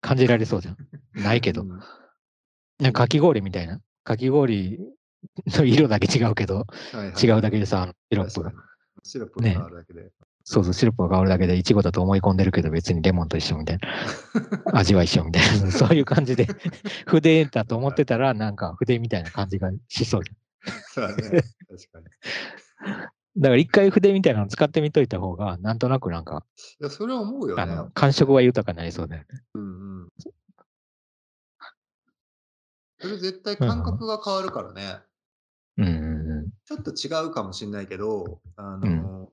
[0.00, 0.76] 感じられそうじゃん。
[1.14, 1.64] ないけど。
[2.80, 3.80] なんかかき氷みたいな。
[4.04, 4.86] かき氷の
[5.64, 6.66] 色だけ違うけど、
[7.22, 8.52] 違うだけでさ、シロップが。
[9.02, 10.10] シロップが変わるだけで。
[10.44, 13.88] そうそう、シロップが変わるだけで、いちごだと思い込んでるけど、別にレモンと一緒みたいな。
[14.78, 15.70] 味は一緒みたいな。
[15.72, 16.46] そういう感じで、
[17.06, 20.72] 筆だと思ってたら、なんか筆みたいな感じがしそうじゃん。
[20.94, 21.42] そうだね。
[21.68, 22.06] 確かに。
[23.36, 26.44] だから一回筆みたいなの使ってみといた方が、なんとなくなんか、
[26.80, 27.62] いや、それは思うよね。
[27.62, 29.28] あの感触は豊かになりそうだよね。
[29.54, 30.08] うんうん。
[33.00, 35.07] それ絶対感覚が変わるからね。
[35.78, 36.50] うん。
[36.64, 39.28] ちょっと違うかもしれないけど、あの、うん。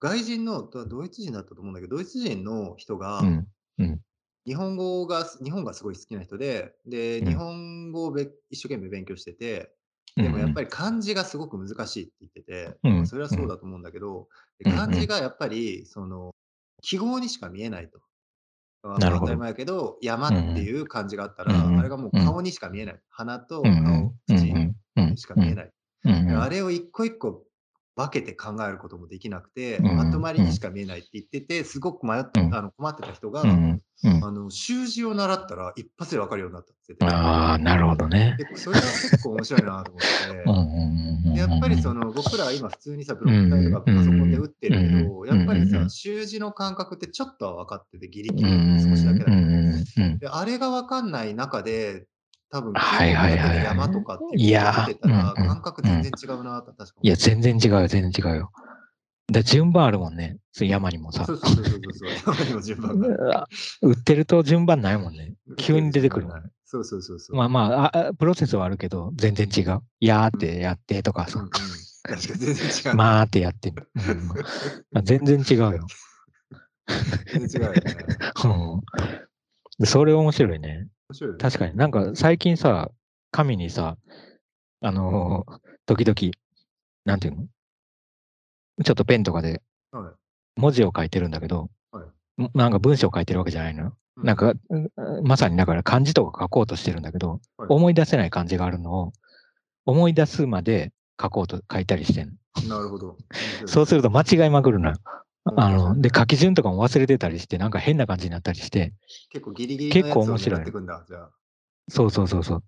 [0.00, 3.48] 外人の、ドイツ人だったと思うんだけど、ドイツ人の人が、うん。
[3.78, 4.00] うん、
[4.46, 9.74] 日本語が、日本がすごい好きな人で、で、うん、日本語をべ一生懸命勉強してて、
[10.16, 14.28] でもやっぱり漢字がすごく難しいって言ってて、うん、それはそうだと思うんだけど、
[14.62, 16.30] 漢字がやっぱり、その、
[16.82, 17.98] 記号にしか見えないと。
[18.84, 23.00] 当たり前やけど、山っていう漢字があったら、あれがもう顔にしか見えない。
[23.08, 24.74] 鼻と顔、口に
[25.16, 25.70] しか見えない。
[26.38, 27.44] あれを一個一個
[27.96, 38.36] 分けて考えることもできなくて、まとまりにしか見えないって言ってて、すごく迷って、あの困ってた人が、あの習字を習ったら一発で分かるようになったって言ってああ、なるほどね。
[38.38, 41.38] でそれは結構面白いなと思って。
[41.38, 52.06] やっぱりその僕らは今普通にさ、ブロック体とかパソコンで打ってるけど、やっぱりさ、習字の感覚ってちょっとは分かってて、ギリギリ少しだけだけど、であれが分かんない中で、
[52.50, 53.64] 多分、はいはいはい。
[53.64, 58.52] 山とかっていうのを見てたら、感覚全然違うな確かいや、全然違うよ、全然違うよ。
[59.28, 60.36] で、順番あるもんね。
[60.60, 61.24] 山にもさ。
[61.24, 63.48] そうそうそうそう 山にも順番が
[63.82, 65.34] 売ってると順番ないもんね。
[65.56, 66.28] 急に出てくる。
[66.64, 67.36] そうそうそうそう。
[67.36, 69.80] まあまああ、プロセスはあるけど、全然違う。
[70.00, 71.38] やーってやってとかさ。
[71.38, 71.64] うんうん、確
[72.04, 72.94] かに全然違う。
[72.96, 73.88] まーってやってる。
[74.92, 75.86] うん、全然違うよ。
[77.32, 77.82] 全然違うよね。
[79.80, 79.86] うん。
[79.86, 80.88] それ面白いね。
[81.38, 81.76] 確かに。
[81.76, 82.90] なんか最近さ、
[83.30, 83.96] 紙にさ、
[84.80, 86.32] あのー、時々、
[87.04, 87.46] なんていうの？
[88.84, 89.62] ちょっとペンとかで
[90.56, 94.54] 文字を書いてるんだけど、はい、なんか文章を書いてるわけじゃないの、うん、なんか、
[95.22, 99.12] まさにだから漢字とか書こうとしてるんだけど、はい、思い出せない漢字があるのを、
[99.86, 102.36] 思い出すまで書こうと書いたりしてん
[102.68, 102.76] の。
[102.76, 103.16] なるほど。
[103.66, 104.96] そうすると間違いまくるのよ。
[105.44, 108.94] あの、で、書き順とかも忘れてたりして、なんか変な感じになったりして、
[109.30, 110.60] 結構ギリギリ結構面白い。
[111.88, 112.62] そうそうそうそう。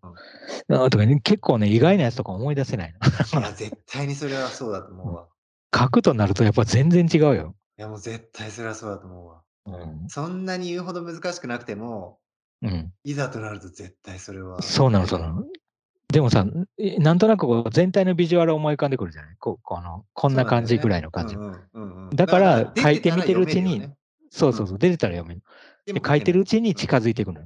[0.68, 2.94] うん、とかね、結構ね、意外なやつとか思い出せない
[3.32, 5.26] いや、絶対にそれはそうだと思うわ。
[5.74, 7.54] 書くとなるとやっぱ全然違うよ。
[7.78, 9.42] いや、もう絶対それはそうだと思うわ。
[9.66, 12.18] うん、そんなに言うほど難しくなくても、
[12.62, 14.60] うん、いざとなると絶対それは。
[14.60, 15.44] そうなの、そうなの。
[16.16, 16.46] でもさ、
[16.98, 19.36] なんとなくこう全体のビジュアル思い浮かんでくるじゃない？
[19.38, 21.36] ここのこんな感じぐらいの感じ。
[22.16, 23.86] だから書いてみてるうちに、
[24.30, 25.42] そうそうそう、出てたら読める。
[25.92, 27.42] で書いてるうちに近づいていくの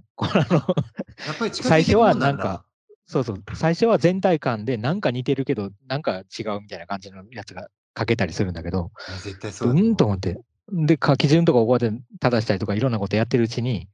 [1.50, 2.64] 最初はなんか、
[3.06, 8.92] そうそう、最初は全体感でなんか似てるけど、なんか違うみたいな感じのやつが書けたりするんだけど、
[9.24, 9.74] 絶対そうう。
[9.74, 10.38] んと思って。
[10.68, 13.88] で、書き順とか覚えて正したりとかいろんなことやってるうちに、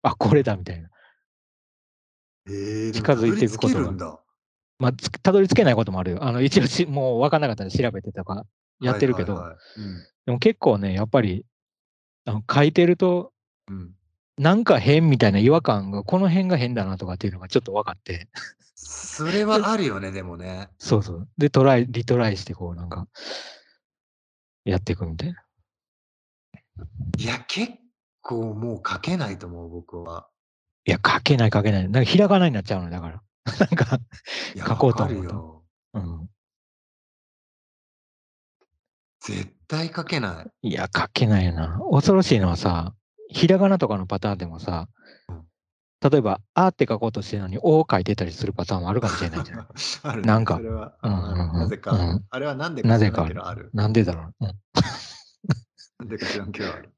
[0.00, 0.88] あ、これだみたいな。
[2.46, 4.20] えー、近づいていくことが。
[4.78, 6.24] まあ、たどり着けないこともあるよ。
[6.24, 8.44] あの一応し、 もう分からなかったら調べてとか
[8.80, 9.40] やってるけど、
[10.26, 11.46] でも結構ね、やっぱり
[12.24, 13.32] あの書いてると、
[13.68, 13.94] うん、
[14.38, 18.28] なんか変みたいな違和感が、この辺が変だなとかっていうのがちょっと分かって。
[18.74, 20.68] それはあるよね、でもね。
[20.78, 21.28] そうそう。
[21.38, 23.06] で、トライ、リトライして、こう、なんか、
[24.64, 25.44] やっていくみたいな。
[27.18, 27.74] いや、結
[28.20, 30.28] 構もう書けないと思う、僕は。
[30.84, 31.82] いや、書けない書けない。
[31.84, 33.22] なんかひらがなになっちゃうの、だから。
[33.58, 33.98] なんか、
[34.68, 35.62] 書こうと思うと。
[35.94, 36.28] うん。
[39.20, 40.68] 絶対書けない。
[40.68, 41.80] いや、書けないよな。
[41.90, 42.94] 恐ろしいのはさ、
[43.28, 44.88] ひらがなとかのパターンでもさ、
[46.02, 49.66] 例えば、あって書こうとしてるのに、おを書いてたりするパターンもあるかもしれないじゃない。
[50.02, 50.56] ある、なんか。
[50.56, 53.70] それは、なぜか、うん、あれはなんでかなぜかある。
[53.72, 54.34] なんでだろう。
[54.40, 54.52] うん、
[56.00, 56.92] なんでか知らんけどある。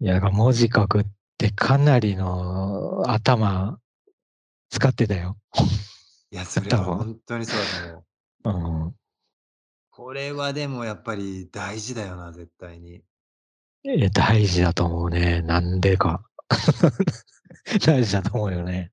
[0.00, 1.06] いや、文字書くっ
[1.40, 3.78] てかなりの頭
[4.68, 5.38] 使ってたよ。
[6.30, 7.92] いや、それは本当にそうだ
[8.42, 8.84] と思う。
[8.84, 8.94] うん。
[9.90, 12.96] これはでもやっぱり大事だよな、絶対に。
[13.84, 15.40] いや、大事だと思うね。
[15.40, 16.22] なんでか。
[17.86, 18.92] 大事だと思うよね。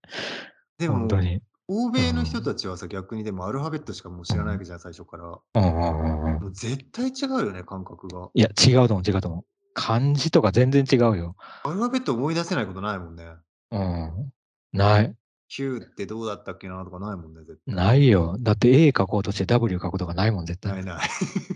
[0.77, 1.41] でも、本当に。
[1.67, 5.37] 欧米の人たちはさ、逆にでもアルファベットしかもう知らないわけじゃん、最初から。
[5.55, 8.29] うんうんうんもう絶対違うよね、感覚が。
[8.33, 9.56] いや、違うと思う、違うと思う。
[9.77, 11.35] 漢字とか全然違うよ。
[11.63, 13.25] アルファベット思い出せないことないもんね。
[13.69, 14.31] うん。
[14.73, 15.15] ない。
[15.49, 17.75] Q ってどうだったっけなとかないもんね、絶対。
[17.75, 18.37] ないよ。
[18.39, 20.73] だって A 書こうとして W 書くとかないもん、絶対。
[20.73, 21.09] ないない。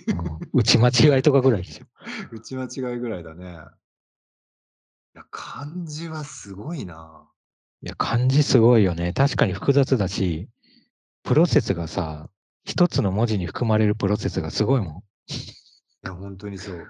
[0.10, 1.88] うん、打ち間違いとかぐらいですよ。
[2.32, 3.46] 打ち間違いぐらいだね。
[3.46, 3.48] い
[5.18, 7.28] や、漢字はすごいな。
[7.82, 9.14] いや、漢字すごいよね。
[9.14, 10.48] 確かに複雑だし、
[11.24, 12.30] プロセスがさ、
[12.66, 15.04] 一つの文字に含まれるプロセスがすごいもん。
[15.28, 15.34] い
[16.04, 16.88] や、本当にそう。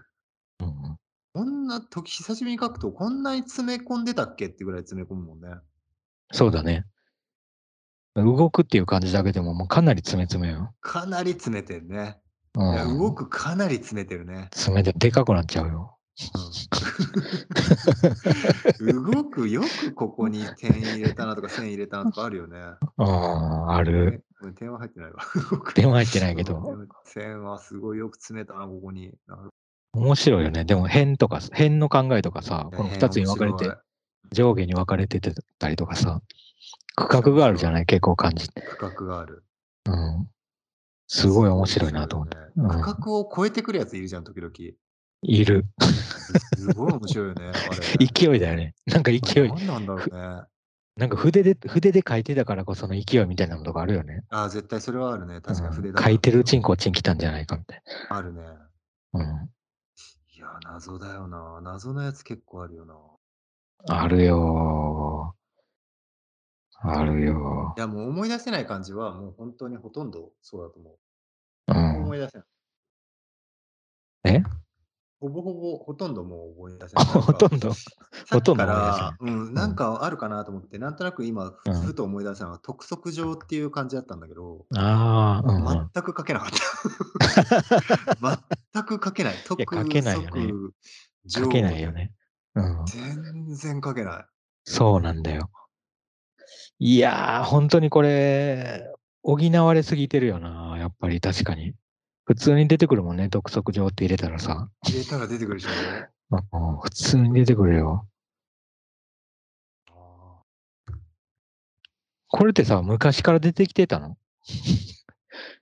[0.60, 0.98] うん、
[1.34, 5.48] こんな時、久しぶりに書くと、こんなに詰め込んでたっけってぐらい詰め込むもんね。
[6.32, 6.86] そうだね。
[8.16, 10.74] 動くっていう感じだけでも、もうかなり詰め詰めよ。
[10.82, 12.20] かなり詰めてるね。
[12.58, 14.50] いや、動くかなり詰めてるね。
[14.52, 15.98] 詰めてでかくなっちゃうよ。
[18.82, 22.60] うん、 動く、よくここに点入れたなとか線入れたなとかあるよね。
[22.60, 24.26] あ あ、ある。
[24.56, 25.24] 点は入ってないわ。
[25.74, 26.62] 点は入ってないけど。
[27.06, 29.14] 線はすごいよく詰めたな、ここに。
[29.94, 30.64] 面白いよね。
[30.66, 33.76] でも辺とか、辺の考えとかさ、この2つに分かれて、
[34.32, 35.20] 上下に分かれて
[35.60, 36.22] たりとかさ、
[36.96, 37.86] 区画があるじゃない？
[37.86, 38.62] 結構感じて。
[38.62, 39.44] 区画がある。
[39.86, 40.30] うん。
[41.08, 42.38] すごい面白いなと思って。
[42.56, 44.52] うん、区画を超えてくるやついるじゃん、時々。
[45.24, 45.66] いる。
[46.58, 48.06] すごい面白いよね、あれ。
[48.08, 48.76] 勢いだよね。
[48.86, 49.50] なんか勢い。
[49.50, 50.44] 何なんだろうね。
[50.98, 54.24] なんか筆で、筆で書いてたからこその勢いみたいなのとかあるよね。
[54.30, 55.42] ああ、絶対それはあるね。
[55.42, 58.18] 確かに筆だ、うん、書いてるうちにこっちに来たんじゃないかみたいな。
[58.18, 58.42] あるね。
[59.14, 59.50] うん。
[60.42, 61.62] いや、謎だよな。
[61.62, 62.96] 謎のやつ結構あるよな。
[63.88, 65.36] あるよ
[66.80, 67.76] あるよ。
[67.78, 70.98] いや、もう思い出せない感じは、もう本当にほとんどそうだと思う。
[71.68, 72.04] うん。
[72.06, 72.48] 思い出せない。
[74.34, 74.44] え？
[75.22, 77.06] ほぼほぼ、ほとんどもう思い出せない。
[77.06, 77.72] ほとんど
[78.32, 81.54] ほとんどなん、なんかあるかなと思って、なんとなく今、
[81.86, 86.50] ふと思い出したのは、督促状っていう感じだったんだけど、ああ、全く書けなかっ
[88.18, 88.18] た。
[88.74, 89.36] 全く書けない。
[89.46, 90.54] 督促書けないよね。
[91.28, 92.14] 書けないよね。
[92.56, 92.86] うん。
[92.88, 94.26] 全然書けない。
[94.64, 95.52] そうなんだよ。
[96.80, 101.76] いやー、本当にこれ、補われすぎてるよな、やっぱり確かに。
[102.26, 104.70] 普通に出てくるもんね、督促状って入れたらさ。
[104.88, 105.70] 入れたら出てくるでしょ。
[106.82, 108.08] 普通に出てくるよ。
[112.28, 114.10] これってさ、昔から出てきてたの？
[114.10, 114.16] ど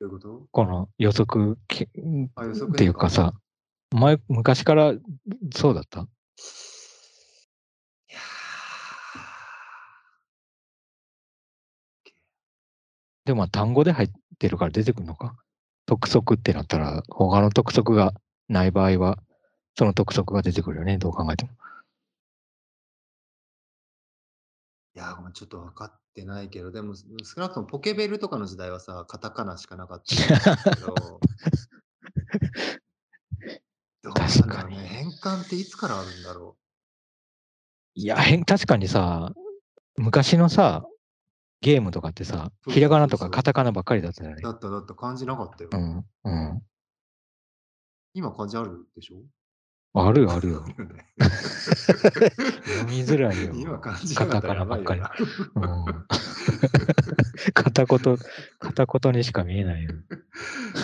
[0.02, 0.48] ういうこと？
[0.52, 3.34] この予測っていうかさ、
[3.92, 4.94] 前、昔から
[5.56, 6.08] そうだった？
[13.26, 15.36] でも単語で入ってるから出てくるのか？
[15.90, 18.14] 督促ってなったら、他の督促が
[18.48, 19.18] ない場合は、
[19.76, 21.52] その督促が出てくるよね、どう考えても。
[24.96, 31.20] いや、ちょっと分かってないけど、でも少なくともポケベルとかの時代はさ、カタカナしかなかったけど、
[34.04, 34.78] どうなんだろうね。
[34.78, 36.62] 変換っていつからあるんだろう。
[37.96, 39.34] いや、変、確かにさ、
[39.98, 40.86] 昔のさ、
[41.62, 44.42] ゲームとかってさ、ひらがなとかカタカナばっかりだったよね。
[44.42, 45.70] だっただった、漢字なかったよ。
[45.74, 46.06] うん。
[46.24, 46.62] うん。
[48.14, 49.18] 今漢字あるでしょ？
[49.94, 50.64] あるあるよ。
[51.18, 53.54] 読みづらいよ。
[53.56, 55.02] 今感じカタカナばっかり。
[55.02, 55.06] うん、
[57.54, 58.18] 片言、
[58.60, 59.92] 片言にしか見えないよ。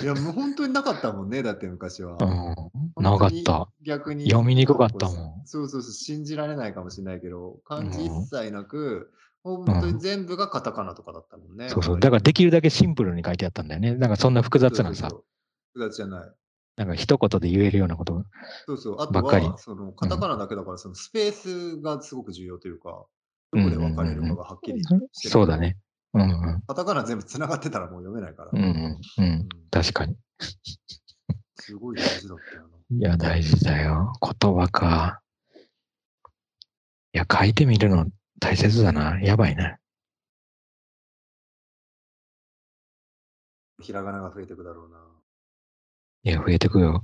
[0.01, 2.17] いや、もう本当になかったもんね、だって昔は。
[2.19, 3.69] うん、なかった。
[3.83, 4.25] 逆に。
[4.25, 5.45] 読みにくかったもん。
[5.45, 9.07] そうそうそう、信じられないかもしれないけど、漢字一切なく、うん、
[9.45, 11.69] 本当に全部がカタカナとかだったもんね。
[11.69, 11.99] そうそう。
[11.99, 13.93] だからできるだけシンプルに書いてあったんだよね。
[13.93, 15.09] なんかそんな複雑なさ。
[15.73, 16.31] 複雑じゃない。
[16.77, 18.25] なんか一言で言えるようなこと
[18.65, 18.95] そうそう。
[18.99, 23.05] あとは、そのカタカナだけだから、そのスペースがすごく重要というか、
[23.53, 25.77] どこで分かれるかがはっきりしてる、そうだね。
[26.15, 26.61] うんうん。
[26.67, 28.49] カタカナ全部繋がってたらもう読めないから。
[28.51, 29.23] うんうん。
[29.23, 30.15] うん、確かに。
[31.57, 32.97] すごい大事だったよな。
[32.97, 34.13] いや、大事だよ。
[34.41, 35.21] 言葉か。
[37.13, 38.07] いや、書いてみるの
[38.39, 39.19] 大切だな。
[39.21, 39.77] やばいね。
[43.81, 44.97] ひらがなが増えていくだろうな。
[46.23, 47.03] いや、増えてくよ。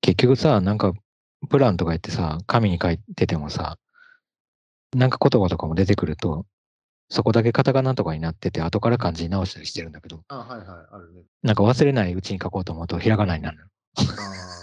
[0.00, 0.92] 結局さ、なんか、
[1.48, 3.78] プランとか言ってさ、紙に書いててもさ、
[4.94, 6.46] なんか言葉とかも出てくると、
[7.08, 11.22] そこだけカタカナとかになってて、後から漢字に直したりしてるんだけど、あ、はいはい、あるね。
[11.42, 13.64] なんか忘れないうちに書こうと思うと、ひらがなになるの。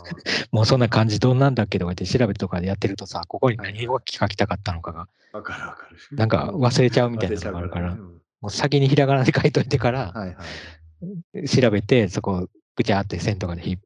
[0.52, 5.98] もうそんな感じどんなんだっけとか言って調べとかでやってるとさ、ここに何を書きたかったのかが、わかるわかる。
[6.16, 13.78] なんか忘れちゃうみたいなのがあるから、もう先にひらがなで書いといてから、はいはい、調べて、そこぐちゃって線とかでひ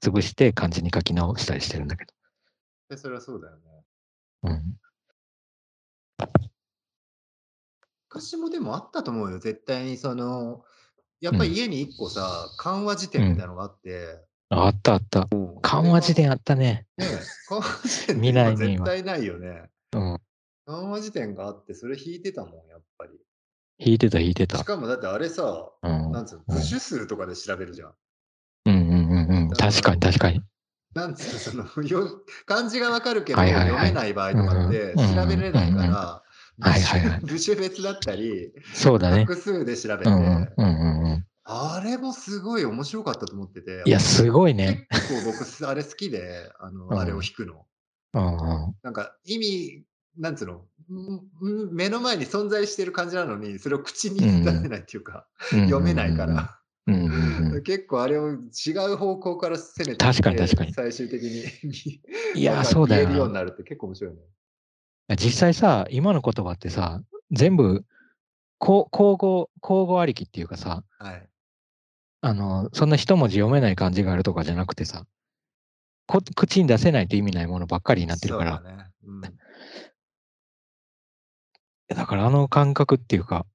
[0.00, 2.14] 潰して漢字に書き直したりしてるんだけど。
[2.90, 3.62] で、それはそうだよね。
[4.44, 4.78] うん。
[8.10, 9.38] 昔もでもあったと思うよ。
[9.38, 10.64] 絶対にその、
[11.20, 14.24] やっぱり家に一個さ、漢和辞典みたいなのがあって。
[14.50, 15.28] あったあった。
[15.62, 16.86] 漢和辞典あったね。
[16.96, 17.06] ね
[17.48, 19.70] 漢和辞典って 今絶対ないよね。
[19.92, 20.20] うん。
[20.66, 23.12] 漢和辞典があって、それ引いてたもん、やっぱり。
[23.78, 24.58] 引いてた引いてた。
[24.58, 27.94] しかもだってあれさ、うん、なんつうの、部首数とかで調べるじゃん。
[28.66, 29.50] うんうんうんうん。
[29.50, 30.42] 確かに確かに。
[30.94, 36.22] なんつうの、そのよ漢字がわかるけど、読めない場合とかって調べれないから、
[36.60, 37.20] はいはいはい。
[37.20, 39.24] 部首別だったり、そうだね。
[39.24, 40.77] 複数で調べて、うんうんうん
[41.50, 43.82] あれもすごい面白かったと思ってて。
[43.86, 44.86] いや、すごいね。
[44.90, 47.64] 結構僕、あれ好きで、あの、うん、あれを弾くの。
[48.12, 49.84] うんうん、なんか、意味、
[50.18, 50.66] なんつうの、
[51.72, 56.58] 目の前に存在してる感じなのに、それを口に出せないっていうか、うん読めないから。
[56.86, 62.00] うんうんうん、 結構あれを違う方向から攻めて確かに確かに最終的に
[62.34, 64.20] いやそうだよ言えるようになるって結構面白いね。
[65.16, 67.84] 実際さ、今の言葉ってさ、全部、
[68.58, 71.28] 口語、口語ありきっていうかさ、はい、
[72.20, 75.04] あの、そんな一文字読めない漢字があるとかじゃなくてさ、
[76.06, 78.62] こ口に出せないと意味ないものばっかりになってるから。
[78.62, 79.20] だねうん、
[81.88, 83.46] だからあの感覚っていうか、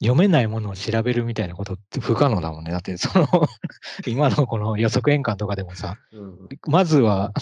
[0.00, 2.70] 読めないものを調べるみたいなことって不可能だもんね。
[2.70, 3.26] だって、その
[4.06, 7.32] 今のこの予測変換とかでもさ、うん、まずは、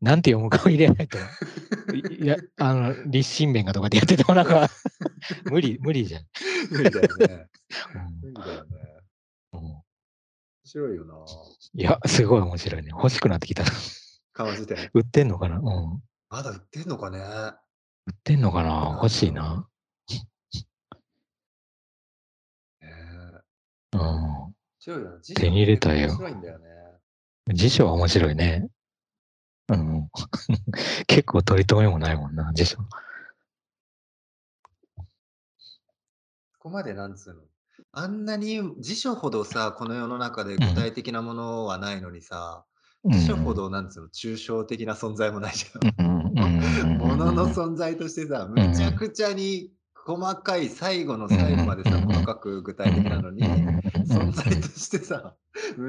[0.00, 4.68] なんて読むかを入れないと、いや、あの、立身弁がとかでやっててもなんか
[5.44, 6.24] 無理、無理じゃん。
[6.70, 7.46] 無理だよね。
[8.22, 8.99] 無理だよね。
[9.52, 9.60] うん。
[9.60, 9.82] 面
[10.64, 11.14] 白いよな。
[11.74, 12.88] いや、すごい面白いね。
[12.90, 13.64] 欲しくなってきた。
[14.32, 14.90] 川辞典。
[14.94, 15.58] 売ってんのかな？
[15.58, 16.02] うん。
[16.28, 17.18] まだ売ってんのかね？
[17.18, 18.92] 売ってんのかな？
[19.02, 19.68] 欲しいな。
[23.92, 24.54] うん。
[25.36, 26.08] 手に入れたよ。
[26.08, 26.66] 面白いんだよね。
[27.52, 28.68] 辞書は面白いね。
[29.68, 30.08] うん。
[31.06, 32.78] 結構取り留めもないもんな、辞書。
[32.78, 32.84] こ
[36.58, 37.42] こまでなんつうの？
[37.92, 42.64] あんなに辞書ほどさ、この世の中で具体的なものはないのにさ、
[43.02, 46.06] うん、辞書ほどなんつうの、抽象的な存在もないじゃん。
[46.98, 55.34] ものの存在としてさ、むちゃくちゃに細かい最後の最後までさ、細かく具体的なのに、存在としてさ、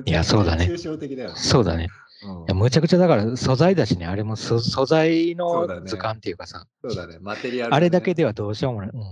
[0.06, 0.66] いや、そうだね。
[0.66, 1.36] 抽象的だよね。
[1.38, 1.88] そうだね。
[2.24, 8.89] うん、いやむちゃくちゃだから素材だしね、あれも素材の図鑑っていうかさ、そうだね、マテリアル、ね、あれだけではどうしようもない。
[8.91, 8.99] うん。
[8.99, 9.12] うん、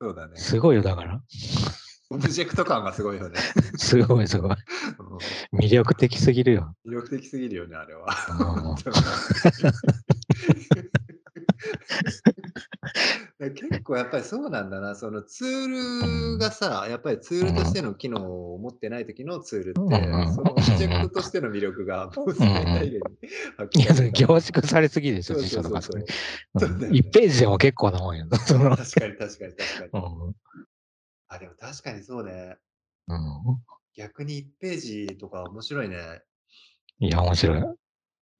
[0.00, 0.36] そうだね。
[0.36, 1.20] すごいよ、だから。
[2.10, 3.40] オブジェクト感がすごいよね。
[3.76, 4.56] すごいすごい。
[5.52, 6.74] 魅力的すぎるよ。
[6.86, 8.06] 魅力的すぎるよね、あれは。
[13.38, 25.78] 結構やっぱりそうなんだな、そのツールがさ、やっぱりツールとしての機能を持ってない時のツールって、そのオブジェクトとしての魅力がもう最大限にいや、凝縮されすぎでしょ、辞書とか。
[25.78, 29.38] 1ページでも結構なもんや確かに確かに確
[29.90, 30.34] かに。
[31.28, 32.56] あ、でも確かにそうね。
[33.08, 33.18] うん、
[33.96, 36.22] 逆に1ページとか面白いね。
[36.98, 37.62] いや、面白い。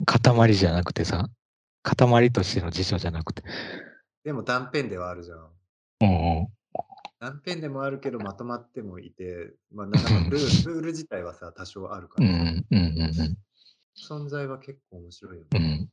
[0.07, 1.29] 塊じゃなくてさ、
[1.83, 3.43] 塊としての辞書じゃなくて。
[4.27, 5.39] でも断片ではあるじゃん。
[6.01, 6.49] うんうん。
[7.21, 12.29] 断片でもあるけどまとまってもいて、まあ、なんかルールルール自体はさ、多少あるから。
[12.29, 13.37] うんうんうん
[13.99, 15.49] 存在は結構面白いよね。
[15.55, 15.89] うん。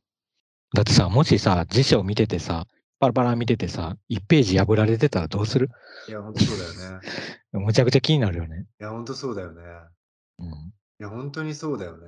[0.73, 2.65] だってさ、もしさ、辞書を見ててさ、
[2.99, 5.69] パラパラ見ててさ、1ページ破られてたらどうする？
[6.09, 7.07] いや、ほんとそうだよね。
[7.65, 8.65] むちゃくちゃ気になるよね。
[8.81, 9.61] いや、ほんとそうだよね。
[10.39, 10.47] うん。
[10.47, 10.51] い
[10.97, 12.07] や、本当にそうだよね。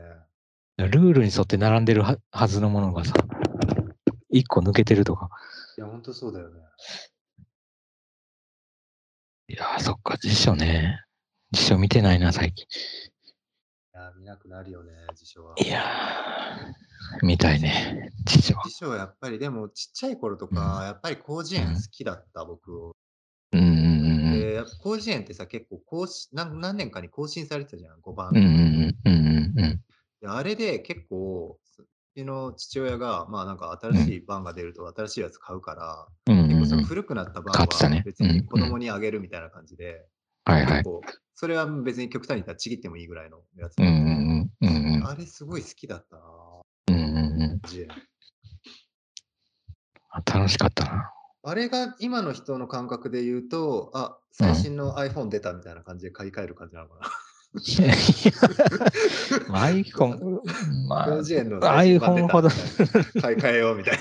[0.78, 3.14] ルールに沿って並んでるははずのものがさ、
[4.34, 5.30] 1個抜けてるとか。
[5.78, 6.62] いや、ほんとそうだよね。
[9.50, 11.02] いやそっか、辞書ね。
[11.52, 12.66] 辞書見てないな、最近。
[12.66, 15.56] いや見なくなるよね、辞書は。
[15.58, 18.56] いやー、見たいね、辞書。
[18.66, 22.96] 辞書はやっぱり、でもちっちゃい頃とか、やっぱり広辞苑好きだった、僕を。
[23.52, 28.30] うんうんうんで、やっぱ広辞苑ってさ、結構更新何何年かに更新されてたじゃん、5番。
[28.30, 28.44] うんうん
[29.06, 29.84] うんうんうん。
[30.22, 31.60] であれで結構、
[32.24, 40.06] の父親が、まあなんか新しい版が出ると新しいやつ買うから、うんうんうん、結構その古くなった版は別に子供にあげるみたいな感じで、
[40.46, 40.84] はいはい。
[41.34, 43.78] それは別に極端に言ったらちぎってもいいぐらいのやつ。
[43.80, 46.24] うんうんうんうん、あれすごい好きだったな。
[46.88, 47.62] うんうんうん、
[50.24, 51.12] 楽しかったな。
[51.48, 57.08] あれが今の人の感覚で言うと、あ、最新の iPhone 出たみたいな感じで買い替える感じなのかな。
[59.50, 60.40] iPhone、
[60.88, 62.50] まあ、iPhone ほど。
[63.22, 64.00] 買い替えようみたいな。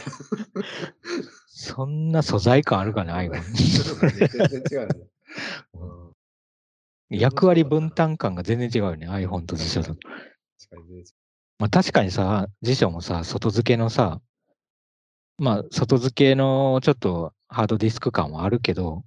[1.47, 3.43] そんな素材感あるかね、iPhone。
[4.29, 4.95] 全然違うね。
[7.11, 9.97] 役割分担感が全然違うよね、iPhone と辞書と。
[11.59, 14.21] まあ、確かにさ、辞書もさ、外付けのさ、
[15.39, 19.05] まあ、外付けのちょっとハードディスク感はあるけど、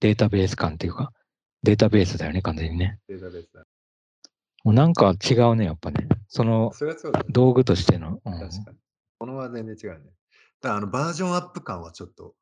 [0.00, 1.12] データベース感っていうか、
[1.64, 2.98] データベースだよね、完全にね。
[3.08, 3.64] データベースだ。
[4.64, 6.06] もうなんか違うね、やっぱね。
[6.28, 6.72] その
[7.30, 8.20] 道具としての。
[8.24, 8.76] うん、確かに。
[9.18, 10.10] このは全然違うね。
[10.60, 12.34] だからあのバージョンアップ感はちょっと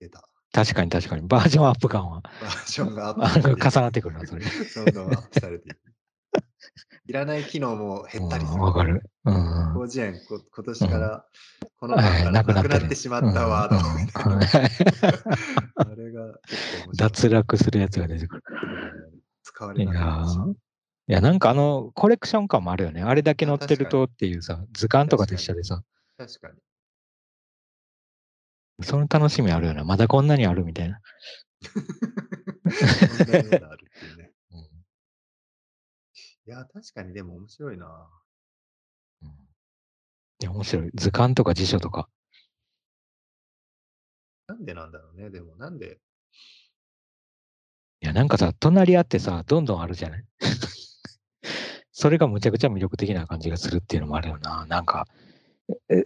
[0.00, 0.26] 出た。
[0.52, 1.26] 確かに確かに。
[1.28, 2.22] バージョンアップ感は。
[2.22, 4.44] バージョンがアップ重なってくるな、それ。
[4.44, 5.76] どんどんアップされていく。
[7.06, 8.62] いらない機能も減ったりする。
[8.62, 9.02] わかる。
[9.24, 9.72] うん。
[9.74, 11.24] 広辞苑、今年から
[11.76, 13.76] このがなくなってしまったワード。
[15.76, 15.96] あれ？
[15.96, 15.99] が
[16.96, 18.42] 脱落するやつが出てくる。
[19.42, 19.96] 使われない。
[21.10, 23.02] いや、なんかあの、コレクション感もあるよね。
[23.02, 25.82] あれだけ載ってるとっていうさ、図鑑とかと一緒でさ。
[26.16, 26.54] 確かに。
[28.82, 29.84] その楽しみあるよな。
[29.84, 31.00] まだこんなにあるみたいな。
[31.74, 31.80] こ
[33.24, 34.30] んなにあるっていうね。
[36.46, 38.08] いや、確かにでも面白いな。
[39.22, 39.32] うん、い
[40.40, 40.90] や、面白い。
[40.94, 42.08] 図鑑とか辞書とか。
[44.46, 45.30] なんでなんだろうね。
[45.30, 46.00] でも、なんで。
[48.02, 50.24] いや、なんかさ、隣り合ってさ、どんどんあるじゃない？
[51.92, 54.64] それがむちゃくちゃ魅力的な感じがするっていうのもあるよな。
[54.66, 55.06] なんか、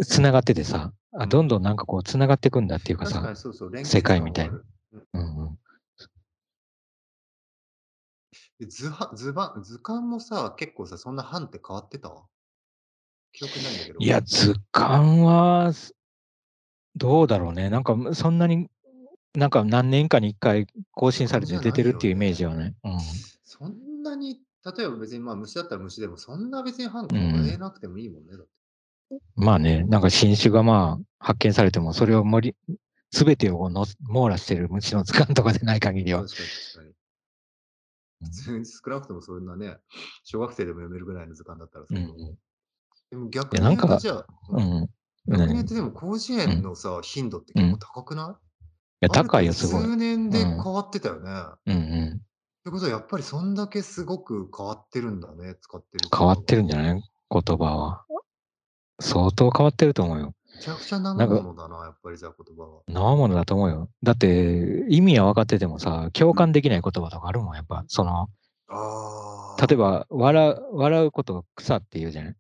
[0.05, 4.61] つながっててさ、あどんどんなんかこう、つながっていくんだっていうかさ、そうそう世界みたいな。
[5.13, 5.49] うん
[8.61, 12.11] うん、図は図版図鑑もさ、結構さ、そんな版って変わってた？
[13.33, 13.99] 記憶ないんだけど。
[14.01, 15.73] いや、図鑑は、
[16.97, 17.71] どうだろうね。
[17.71, 18.69] なんか、そんなに、
[19.35, 22.75] なんか何年かに一回更新されて出てるっていうイメージはね。
[22.85, 23.01] うん、
[23.45, 28.37] そんなに、例えば別にまあ虫だったら虫でも、そんな別に版変えなくてもいいもんね。
[28.37, 28.49] だって。
[29.37, 32.77] まあね、なんか新種がまあ発見されても、それを盛り、
[33.11, 36.23] すべてをの網羅してる虫の図鑑とかでない限りは。
[36.23, 36.37] 確
[38.47, 39.77] かに少なくともそんなね、
[40.23, 42.37] 小学生でも読めるぐらいの図鑑だったらさ、うん、
[43.11, 44.89] でも逆に言うとじゃあ、うん、
[45.29, 48.44] 逆に言でも広辞苑のさ、頻度って結構高くない、い？
[49.05, 49.83] や、高いよ、すごい。
[49.83, 51.31] 数年で変わってたよね。
[51.67, 52.13] うんうん。
[52.15, 52.19] っ
[52.65, 56.09] てことは、やっぱりそんだけすごく変わってるんだね、使ってる。
[56.17, 57.03] 変わってるんじゃない？
[57.31, 58.05] 言葉は。
[59.01, 60.35] 相当変わってると思うよ。
[60.55, 62.83] めちゃくちゃ生ものだな、やっぱりじゃあ言葉は。
[62.87, 63.89] 生ものだと思うよ。
[64.03, 67.85] だって、意味は分かっててもさ、共感できない言葉とかあるもん、やっぱ。
[67.89, 68.29] その、
[68.69, 72.35] あ例えば、笑う、笑うことを草って言うじゃない？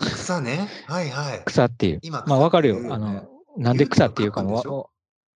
[0.00, 0.68] 草ね？
[0.86, 1.42] はいはい。
[1.46, 2.00] 草っていう。
[2.02, 2.92] 今、まあ分かるよ。
[2.92, 3.26] あの、
[3.56, 4.90] なんで草っていうかも、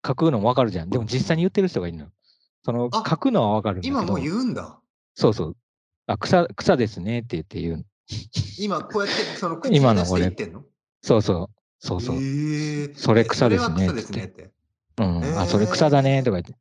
[0.05, 0.89] 書くのも分かるじゃん。
[0.89, 2.07] でも実際に言ってる人がいるの。
[2.63, 3.81] その、書くのは分かる。
[3.83, 4.79] 今もう言うんだ。
[5.15, 5.57] そうそう。
[6.07, 7.85] あ、草、草ですねって言って言う。
[8.59, 10.63] 今こうやってそ の口に出して言ってんの？
[11.01, 11.59] そうそう。
[11.79, 12.15] そうそう。
[12.17, 13.87] えー、それ草ですね。
[13.87, 14.51] それ草ですねって。
[14.97, 16.57] うん、えー、あ、それ草だねとか言って。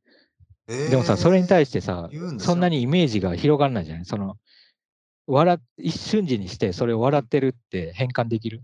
[0.69, 4.05] えー、でもさ、それに対してさ、そんなにイメージが広がらないじゃない？
[4.05, 4.37] その、
[5.27, 8.63] 笑一瞬時にしてそれを笑ってるって変換できる？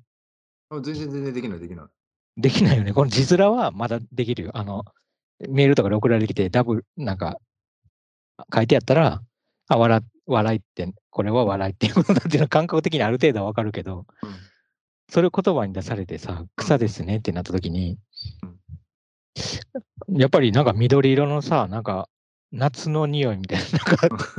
[0.71, 1.87] 全然全然できないできない。
[2.37, 2.93] できないよね。
[2.93, 4.51] この字面はまだできるよ。
[4.55, 4.85] あの、
[5.49, 7.39] メールとかで送られてきて、ダブル、なんか、
[8.53, 9.23] 書いてあったら、
[9.69, 14.31] あ、笑、笑いって、これは笑いっていうことだっていうのは感覚的にある程度はわかるけど、うん、
[15.09, 17.99] それを言葉に出されてさ、草ですねってなった時に、
[20.09, 22.09] うん、やっぱりなんか緑色のさ、なんか、
[22.53, 24.35] 夏の匂いみたいな、なんか、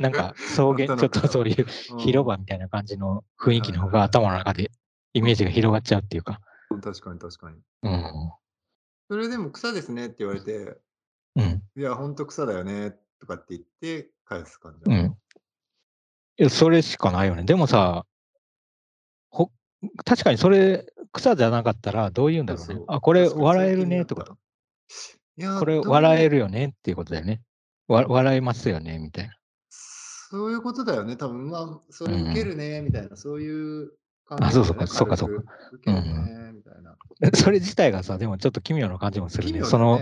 [0.00, 1.66] なんか草原、ちょっとそういう
[1.98, 4.70] 広場みたいな感じの雰囲気の方が頭の中で
[5.12, 6.40] イメージが広がっちゃうっていうか。
[6.82, 7.56] 確かに確かに。
[7.82, 8.32] うん。
[9.08, 10.78] それでも草ですねって言われて、
[11.36, 11.62] うん。
[11.76, 14.90] いや、ほんと草だよねとかって言って返す感じ。
[14.90, 15.16] うん。
[16.38, 17.44] いや、それしかないよね。
[17.44, 18.04] でもさ、
[19.30, 19.50] ほ
[20.04, 22.80] 確かにそれ、草じゃなかったらどう言うんだろうね。
[22.88, 24.16] あ、これ笑えるねと。
[25.38, 27.42] いや、これ笑えるよねっていうことだよね。
[27.88, 29.34] わ笑いますよねみたいな。
[29.70, 31.16] そういうことだよね。
[31.16, 33.92] 多分まあ、それ受けるねみたいな、そういう
[34.26, 35.42] 感じ、ね、あ、そうそうか、そうか、そうか。
[35.72, 36.55] 受けるねみたいな。
[37.34, 39.60] それ自体がさ、でもちょっと奇妙な感じもするね。
[39.60, 40.00] ねその、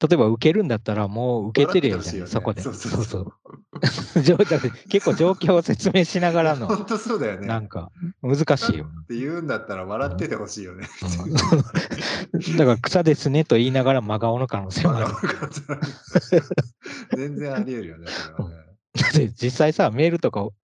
[0.00, 2.62] 例えば受けるんだったらもう受けてるよじゃん、ね、そこで。
[2.62, 3.32] そうそうそう。
[4.88, 6.68] 結構状況を説明しながらの。
[6.68, 7.48] 本当そうだよね。
[7.48, 7.90] なんか
[8.22, 8.86] 難しいよ。
[8.86, 10.86] って言うんだったら笑っててほしいよね。
[12.36, 15.06] うん、 だから草ですねと言いながら真顔の可能性もある。
[17.16, 19.32] 全然あり得るよね、それはね。
[19.36, 20.54] 実際さ、メールとかを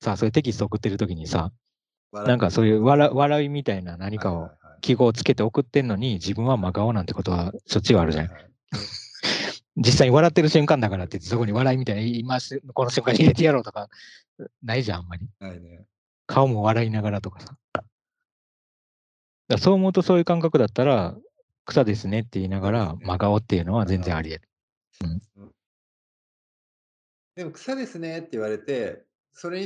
[0.00, 1.52] さ、そういうテキスト送ってるときにさ、
[2.12, 4.50] なんかそういう笑笑いみたいな何かを
[4.80, 8.30] 記号をつけて送ってんのに、自分は真顔なんてことはしょっちゅうあるじゃん。
[9.76, 12.38] 実際に笑ってる瞬間だからってって、そこに笑いみたいな、今、
[12.74, 13.88] この瞬間に入れてやろうとか、
[14.62, 15.26] ないじゃん、あんまり。
[15.38, 15.84] ないね。
[16.26, 17.56] 顔も笑いながらとかさ。
[19.48, 21.16] だそう思うとそういう感覚だったら、
[21.66, 24.48] 草ですねって言いながら、真顔っていうのは全然あり得る。
[25.36, 25.52] うん、
[27.36, 29.64] でも草ですねって言われて、それ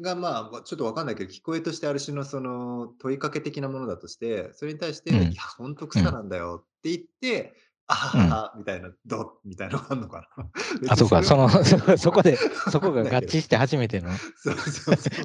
[0.00, 7.54] がまあ、ちょっとわかんないけど、聞こえとしてある種のその問いかけ的なものだとして、それに対して、うん、いや、ほんと草なんだよって言って、
[7.88, 10.48] あはは、みたいな、どみたいなのがあるのかな。
[10.90, 11.48] あ、そうか、その、
[11.96, 12.36] そこで、
[12.70, 14.10] そこが合致して初めての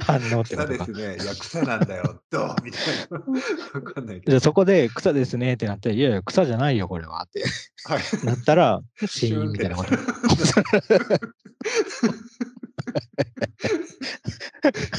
[0.02, 0.86] 反応ってことか。
[0.86, 1.24] 草ですね。
[1.24, 3.18] いや、草なんだよ、どみたいな。
[3.74, 4.40] わかんないけど。
[4.40, 7.44] そこで草ですねってなって、いやいや、草じゃないよ、これはって。
[7.86, 9.96] はい、なったら、シーンみたいなこと。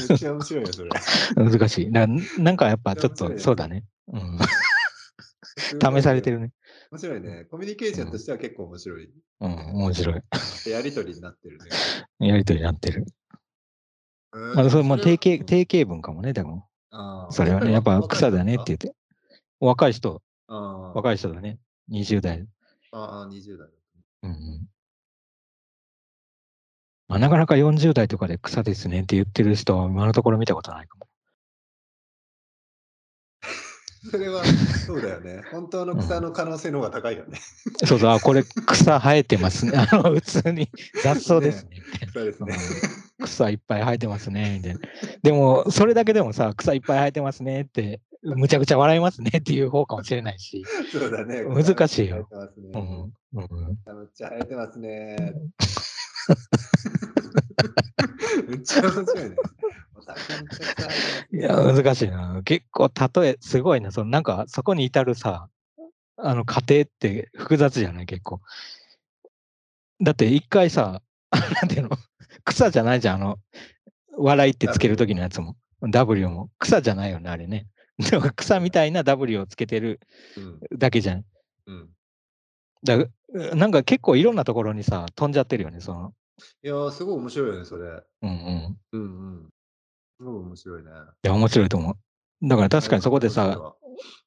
[0.09, 0.89] めっちゃ面白いよ、それ。
[1.35, 1.91] 難しい。
[1.91, 2.07] な
[2.37, 3.85] なんかやっぱちょっと、そうだね。
[4.07, 4.39] うん。
[5.97, 6.51] 試されてるね。
[6.91, 7.45] 面白いね。
[7.45, 9.11] コミュニケーションとしては結構面白い。
[9.41, 10.21] うん、面白い。
[10.69, 11.57] やりとりになってる
[12.19, 12.27] ね。
[12.27, 13.05] やりとりになってる。
[14.31, 16.67] まあ、それも定型、定型文かもね、でも。
[17.29, 18.93] それはね、やっぱ草だねって言って。
[19.59, 21.59] 若い人、若い人だね。
[21.91, 22.47] 20代。
[22.91, 23.69] ああ、20代。
[24.23, 24.67] うん。
[27.13, 31.05] まあ、なかなか40代とかで草ですねって言ってる人は今のところ見たことないかも。
[34.09, 35.43] それは、そうだよね。
[35.51, 37.37] 本当の草の可能性の方が高いよね。
[37.85, 39.73] そうそう、あ、これ草生えてますね。
[39.77, 40.71] あの、普通に
[41.03, 41.83] 雑草ですね。
[42.11, 42.57] そうですね。
[43.21, 44.59] 草いっぱい生えてますね。
[44.63, 44.75] で
[45.21, 50.63] でも、それだけでもさ、草いっぱい生えてますねって、むちゃくちゃ笑いますねっていう方かもしれないし。
[50.91, 51.43] そうだね。
[51.43, 52.27] 難しいよ。
[52.31, 52.79] うん。
[52.79, 53.13] うん。
[53.33, 53.47] めっ
[54.15, 55.15] ちゃ生えてますね。
[58.47, 59.35] めっちゃ面白いね。
[61.31, 62.41] いや、難しいな。
[62.43, 62.91] 結構、
[63.21, 63.91] 例え、すごいな。
[63.91, 65.49] そのなんか、そこに至るさ、
[66.17, 68.05] あの、過程って複雑じゃない？
[68.05, 68.41] 結構。
[70.01, 71.01] だって、一回さ、
[71.31, 71.89] なんていうの、
[72.43, 73.15] 草じゃないじゃん。
[73.15, 73.39] あの、
[74.17, 75.55] 笑いってつけるときのやつも。
[75.81, 76.49] W も。
[76.59, 77.67] 草じゃないよね、あれね。
[77.97, 79.99] でも草みたいな W をつけてる
[80.77, 81.25] だけじゃん。
[81.67, 81.89] うん。
[82.83, 82.97] だ
[83.55, 86.13] なんか結構いろんなところにさ、飛んじゃってるよね、その。
[86.63, 88.03] いやすごい面白いよね、それ。
[88.21, 88.77] うんうん。
[88.91, 89.49] うんうん。
[90.17, 90.89] すごい面白いね。
[91.23, 92.47] いや、面白いと思う。
[92.47, 93.75] だから確かにそこでさ、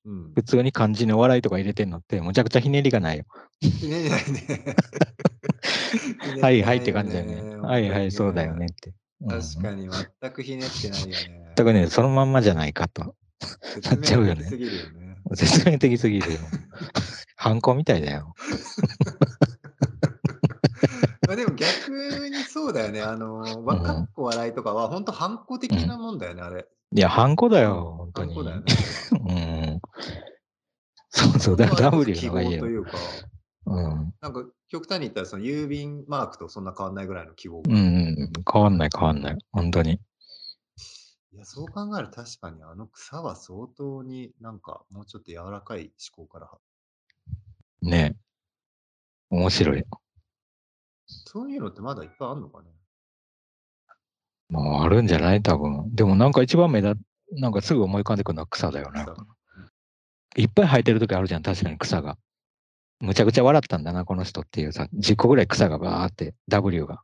[0.05, 3.25] うん、普通に漢字の笑いとか入れてんのって、むちゃくちゃひねりがないよ。
[3.61, 4.77] ひねりないね。
[6.41, 7.57] はいはいって感じだよね。
[7.57, 8.93] はいはい、そうだよねって。
[9.29, 9.89] 確かに
[10.21, 11.53] 全くひねってないよね。
[11.57, 13.15] 全くね、そのまんまじゃないかと。
[13.85, 14.49] なっちゃうよね。
[15.35, 16.39] 説明的すぎるよ。
[17.37, 18.35] ハンコみたいだよ。
[21.27, 21.91] まあでも逆
[22.29, 23.03] にそうだよね。
[23.03, 26.67] あの、若っこ笑いとかは、本当ハンコ的なもんだよね、あれ。
[26.93, 28.35] いや、ハンコだよ、本当に。
[28.35, 28.65] ハンコだよね。
[29.13, 29.33] う
[29.77, 29.81] ん。
[31.11, 32.61] そうそう、だから W のがいいよ。
[32.61, 32.93] というか、
[33.67, 34.15] うん。
[34.21, 37.63] なんか極端に言ったら、その郵便マークとそんな変わんないぐらいの記号。
[37.67, 39.39] うん、うん、変わんない、変わんない。
[39.53, 40.01] 本当に。
[41.37, 46.51] いや、そう考えると確かにあの草は相当になんかもうちょっと柔らかい思考から。
[47.83, 48.17] ねえ。
[49.31, 49.85] 面白い。
[51.25, 52.69] そういうのってまだいっぱいあるのかね？
[54.49, 55.43] まあ、あるんじゃない？
[55.43, 55.95] 多分。
[55.95, 56.95] でもなんか一番目だ、
[57.33, 59.05] なんかすぐ思い浮かんでくるのは草だよね。
[60.37, 62.19] いっぱい生えてる時あるじゃん、確かに草が。
[63.01, 67.03] むちゃくちゃ笑ったんだな、この人っていうさ、10個ぐらい草がバーって、W が。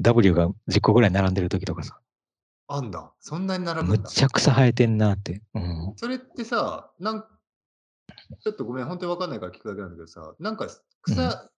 [0.00, 1.98] W が10個ぐらい並んでる時とかさ。
[2.68, 3.12] あんだ。
[3.18, 4.02] そんなに並ぶんだ。
[4.02, 5.42] むちゃくさ生えてんなって。
[5.54, 5.92] うん。
[5.96, 7.24] それってさ、なん
[8.40, 10.68] ちょっとごめん、本当にわかんないから聞くだけなんだけどさ、なんか
[11.02, 11.50] 草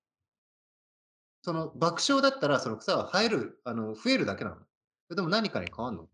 [1.42, 4.62] その爆笑だったら、その草は生える、あの、増えるだけなのそ
[5.10, 6.08] れとも何かに変わるの？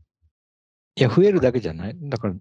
[0.99, 2.35] いや、増えるだけじゃないだから、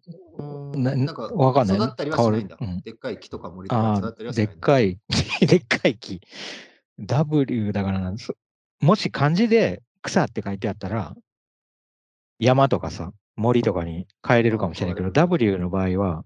[0.77, 1.77] ななんか、わかんない。
[1.77, 2.57] 育ったりはしないんだ。
[2.59, 4.99] うん、でっかい木とか森とか育ったりはしないでっかい、
[5.47, 6.21] でっかい木。
[6.99, 8.33] W だからなんです。
[8.79, 11.15] もし漢字で草って書いてあったら、
[12.39, 16.23] 山とかさ、森とかに変えれるかもしれないけど、W の場合は、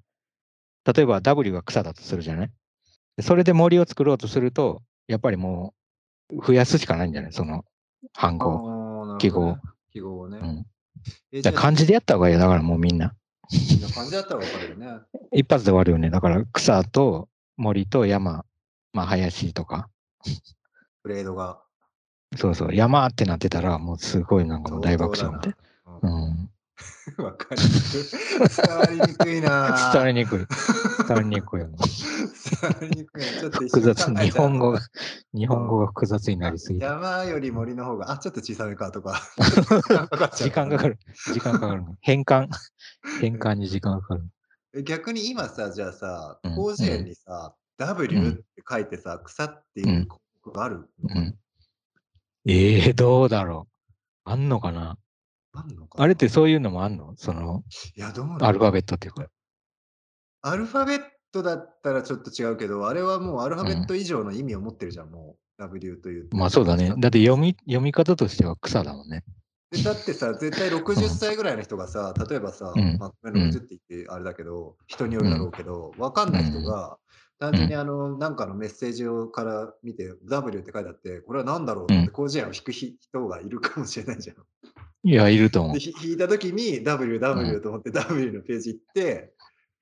[0.86, 2.52] 例えば W が草だとするじゃない？
[3.22, 5.79] それで森を作ろうとすると、やっぱりもう
[6.32, 7.34] 増やすしかないんじゃない？
[7.34, 7.66] その
[8.14, 9.58] 半語、記号。
[9.92, 10.40] 記号をね。
[10.42, 10.66] うん
[11.32, 12.42] じゃ漢字でやった方がいいよ。
[12.42, 13.16] だからもうみんな。
[13.96, 14.88] 漢字やったら分かるよね。
[15.32, 16.10] 一発で終わるよね。
[16.10, 18.44] だから草と森と山、
[18.92, 19.88] まあ林とか。
[21.04, 21.62] グレードが。
[22.36, 22.76] そうそう。
[22.76, 25.54] 山ってなってたら、もうすごいなんか大爆笑みたい
[26.02, 26.10] な。
[26.10, 26.50] うん。
[27.18, 28.66] わかりにくい。
[28.66, 29.92] 伝わりにくいな。
[29.94, 30.40] 伝わりにくい。
[30.40, 31.78] 伝わりにくいよね。
[32.62, 33.24] 伝わりにくい。
[33.24, 34.80] ちょっと複雑、日本語が、
[35.34, 39.22] 日本語が複雑になりすぎ山より森の方が、あ、ちょっと小さめかとか。
[40.36, 41.00] 時間かかる。
[41.34, 41.86] 時間かかる。
[42.02, 42.50] 変換。
[43.20, 44.84] 変換に時間かかる。
[44.84, 51.40] 逆に今さ、じゃあさ、広辞苑にさ、W って書いてさ、草っていう項目がある、うん、
[52.46, 53.90] ええー、どうだろう。
[54.26, 54.98] あんのかな？
[55.60, 57.14] あんのかあれってそういうのもあんの？
[57.18, 57.64] その、
[57.96, 59.28] いや、どうアルファベットっていうか。
[60.42, 61.02] アルファベッ
[61.32, 65.40] トだったらちょっと違うけど、あれはもうアルファベット以上の意味を持ってるじゃん、もう。
[65.62, 66.30] W という。
[66.32, 66.94] まあそうだね。
[66.98, 69.26] だって読み読み方としては草だもんね。
[69.72, 76.98] でだってさ、絶対60歳ぐらいの人がさ、例えばさ、うんまあ、60って言ってあれだけど、人によるだろうけど、わかんない人が、
[77.40, 82.98] 単純にあの、なんかのメッセージをから見て、W って書いてあって、これは何だろうって広辞苑を引く人
[83.28, 84.38] がいるかもしれないじゃん。
[85.04, 85.80] いや、いると思う。
[85.80, 89.34] で、引いたときに W、W と思って W のページ行って、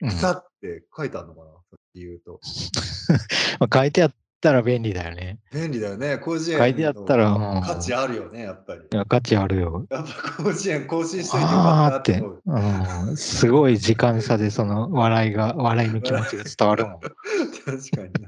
[0.08, 1.50] 草って書いてあるのかな？
[1.50, 1.54] っ
[1.94, 2.40] ていうと。
[3.74, 5.40] 書いてあったら便利だよね。
[5.52, 6.20] 便利だよね。
[6.24, 8.82] 広辞苑書いてあったら、価値あるよね、やっぱり。
[8.82, 9.88] いや、価値あるよ。
[9.90, 13.18] やっぱ広辞苑更新しといてよかってうん。
[13.18, 17.00] すごい時間差でその笑いが、笑いの気持ちが伝わるもん。
[17.66, 18.28] 確かに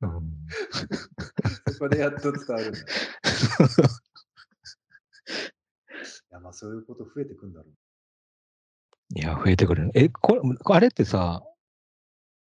[0.00, 0.32] うん、
[1.72, 2.72] そこでやっと伝わる
[6.48, 9.18] まあそういうこと増えてくんだろう。
[9.18, 9.90] いや、増えてくる。
[9.94, 11.42] え、これ、あれってさ、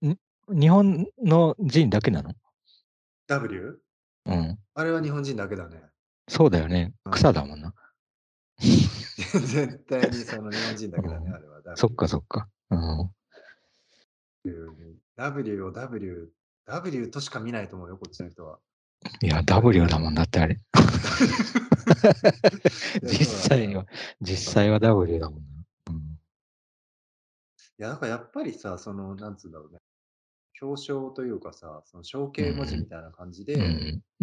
[0.04, 0.18] ん
[0.49, 2.34] 日本の人だけなの
[3.28, 3.80] ?W?
[4.26, 4.60] うん。
[4.74, 5.84] あれは日本人だけだね。
[6.28, 6.93] そうだよね。
[7.12, 7.76] 草だもんな。
[8.58, 11.78] 絶対にその日本人だけだね、 あれは。
[11.78, 12.49] そっかそっか。
[12.72, 13.12] うん。
[15.16, 16.34] W を W、
[16.66, 18.58] W としか見ないと思うよ、こっちの人は。
[19.22, 20.58] いや、W だもんだってあれ。
[23.04, 23.86] 実際は、
[24.22, 25.45] 実際は W だもんな。
[25.89, 25.99] うん、い
[27.78, 29.80] や、なんかやっぱりさ、その、なんつうんだろうね。
[30.62, 33.60] 表彰というかさ、その象形文字みたいな感じで、う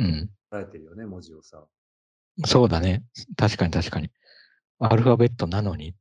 [0.03, 0.31] ん。
[0.53, 1.67] 捉えてるよね、文字をさ。
[2.47, 3.03] そうだね。
[3.37, 4.13] 確かに確かに。
[4.79, 5.97] アルファベットなのに。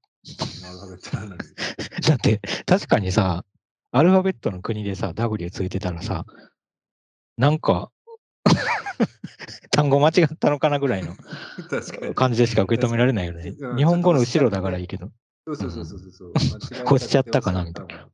[0.63, 1.39] アルファベットなのに。
[2.07, 3.43] だって、確かにさ、
[3.91, 6.27] アルファベットの国でさ、W ついてたらさ、
[7.37, 7.91] なんか、
[9.71, 11.15] 単語間違ったのかなぐらいの
[12.15, 13.55] 感じでしか受け止められないよね。
[13.75, 15.11] 日本語の後ろだからいいけど。
[15.45, 16.33] そうそうそうそうそう。
[16.95, 18.09] 越しちゃったかなみたいな。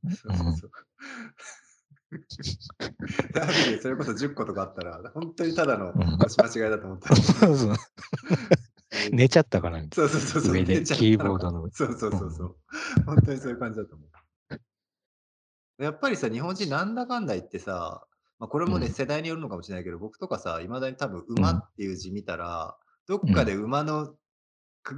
[3.81, 5.55] それこそ10個とかあったら、本当に。
[5.55, 7.15] ただの間違いだと思った。
[7.15, 7.75] そうそう
[9.11, 10.53] 寝ちゃったかなそうそうそうそう。
[10.53, 11.69] 上でキーボードの。
[11.71, 12.55] そうそうそうそう。
[13.05, 13.39] 本当に。
[13.39, 15.83] そういう感じだと思う。
[15.83, 18.05] やっぱりさ、日本人なんだかんだ言ってさ、
[18.43, 22.75] まあ、これもね、世代によるのかもしれないけど、僕とかさ、いまだに多分馬っていう字見たら、
[23.07, 24.15] どっかで馬の、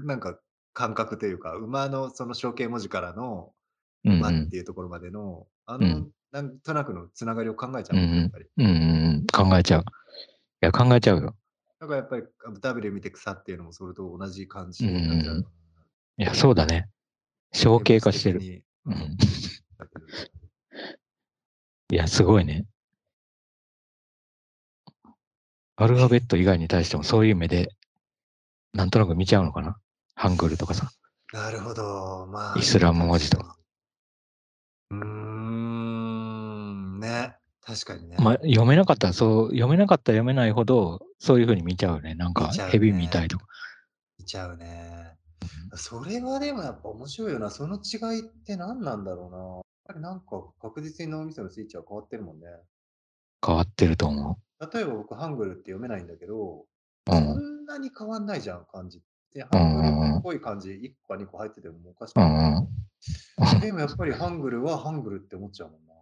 [0.03, 0.39] なんか
[0.73, 3.51] 感覚というか、馬のその象形文字からの
[4.03, 8.45] 馬っていうところまでの、あの、なんとなくのつながりを考えちゃうやっぱり。
[8.57, 8.69] うんう
[9.19, 9.81] ん考えちゃう。
[9.81, 9.83] い
[10.61, 11.35] や、考えちゃうよ。
[11.79, 12.23] だからやっぱり
[12.61, 15.45] W 見て草っていうのもそれと同じ感じになっちゃう。
[16.17, 16.89] いや、そうだね。
[17.53, 18.63] 象形化してる。
[18.85, 18.93] うん、
[21.91, 22.65] いや、すごいね。
[25.77, 27.69] アルファベット以外に対してもそういう目で、
[28.73, 29.77] なんとなく見ちゃうのかな？
[30.15, 30.89] ハングルとかさ。
[31.33, 32.27] なるほど。
[32.31, 32.57] まあ。
[32.57, 33.57] イスラム文字とか。
[34.91, 37.35] うーん、ね。
[37.61, 38.15] 確かにね。
[38.19, 42.15] まあ、読めなかったら、そう、読めなかったら読めないほど、そういうふうに見ちゃうね。
[42.15, 43.45] なんか、ヘビ見たいとか。
[44.19, 45.17] 見ちゃうね。
[45.73, 47.49] それはでもやっぱ面白いよな。
[47.49, 49.37] その違いって何なんだろうな。
[49.37, 50.27] やっぱりなんか
[50.61, 52.45] 確実に脳みそのスイッチは変わってるもんね。
[53.45, 54.69] 変わってると思う。
[54.73, 56.65] 例えば僕、ハングルって読めないんだけど、う
[57.07, 59.01] そんなに変わんないじゃん、漢字。
[59.33, 62.65] で、ハングルっぽい漢字1個か2個入っててもおかしくな
[63.57, 63.61] い。
[63.61, 65.93] でもやっぱりハングルはハングルって思っちゃうもんな。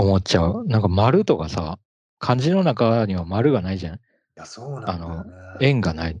[0.00, 0.66] 思っちゃう。
[0.66, 1.78] なんか丸とかさ、
[2.18, 4.00] 漢字の中には丸がないじゃん。
[4.38, 5.30] や、そうなんだよの、ね。
[5.60, 6.20] 円がない。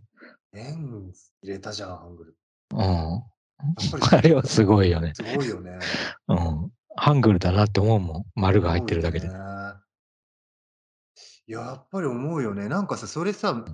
[0.52, 1.12] 円
[1.42, 2.36] 入れたじゃん、ハングル。
[2.72, 2.78] うん。
[2.80, 3.22] や
[3.96, 5.12] っぱりあれはすごいよね。
[5.14, 5.78] すごいよね。
[6.28, 6.72] うん。
[6.96, 8.24] ハングルだなって思うもん。
[8.34, 9.28] 丸が入ってるだけで。
[11.48, 12.68] やっぱり思うよね。
[12.68, 13.64] なんかさ、それさ、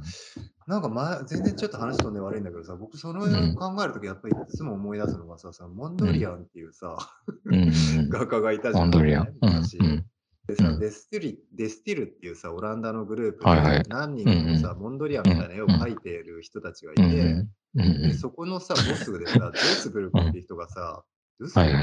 [0.68, 6.96] なんか前、全然ちょっと話飛んで悪いんだけどさ、僕それをうん考えるとき、やっぱりいつも思い出すのがさ、さモンドリアンっていうさ、
[7.44, 7.70] うん。
[8.08, 9.34] 画家がいたじゃん、モンドリアン。
[10.46, 17.46] でさ、うんデスティリ、デスティルっていうさ、オランダのグループはいはいで何人もさ、モンドリアンみたいな絵を描いている人たちがいて。
[17.74, 21.02] でそこのさ、ボスでさ、ドゥースブルクっていう人がさ、
[21.40, 21.76] ドゥースブルク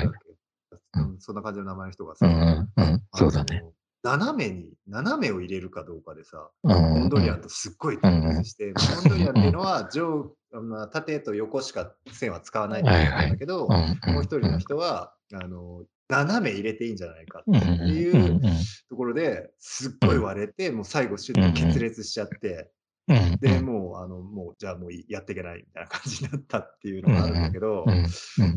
[0.72, 2.72] だっけ、うんそんな感じの名前の人がさ、うん。
[2.78, 3.02] うん。
[3.14, 3.64] そうだね。
[4.04, 6.72] 斜めに、斜めを入れるかどうかでさ、うん。
[6.72, 14.14] モンドリアンとすっごい対立して、モンドリアンっていうのは上、まあ、縦と横しか線は使わないんだけど、うん。
[14.14, 17.58] もう一人の人は、あの、斜め入れていいんじゃないかうん。
[17.58, 18.42] っていううん。
[18.90, 22.72] ところですっごい割れて、もう最後、シュッと決裂しちゃって、
[23.08, 23.38] うん。
[23.40, 27.86] で、もう、あの、もう、じゃあもうやっていけないみたいな感じになったっていうのがあるんだけど。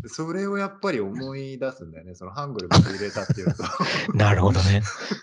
[0.07, 2.15] それをやっぱり思い出すんだよね。
[2.15, 3.65] そのハングル僕入れたっていうと、
[4.15, 4.83] なるほどね。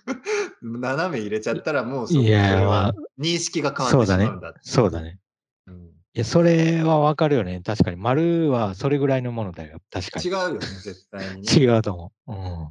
[0.62, 5.20] 斜め入れちゃったらもうそいやそれはまあ認識が変わってしまうんだっていそうだね。
[5.68, 7.62] うんいや、それはわかるよね。
[7.66, 7.96] 確かに。
[7.96, 9.80] 丸はそれぐらいのものだよ。
[9.90, 10.26] 確かに。
[10.26, 11.48] 違うよね、絶対に、ね。
[11.56, 12.34] 違うと思う。
[12.34, 12.70] うん。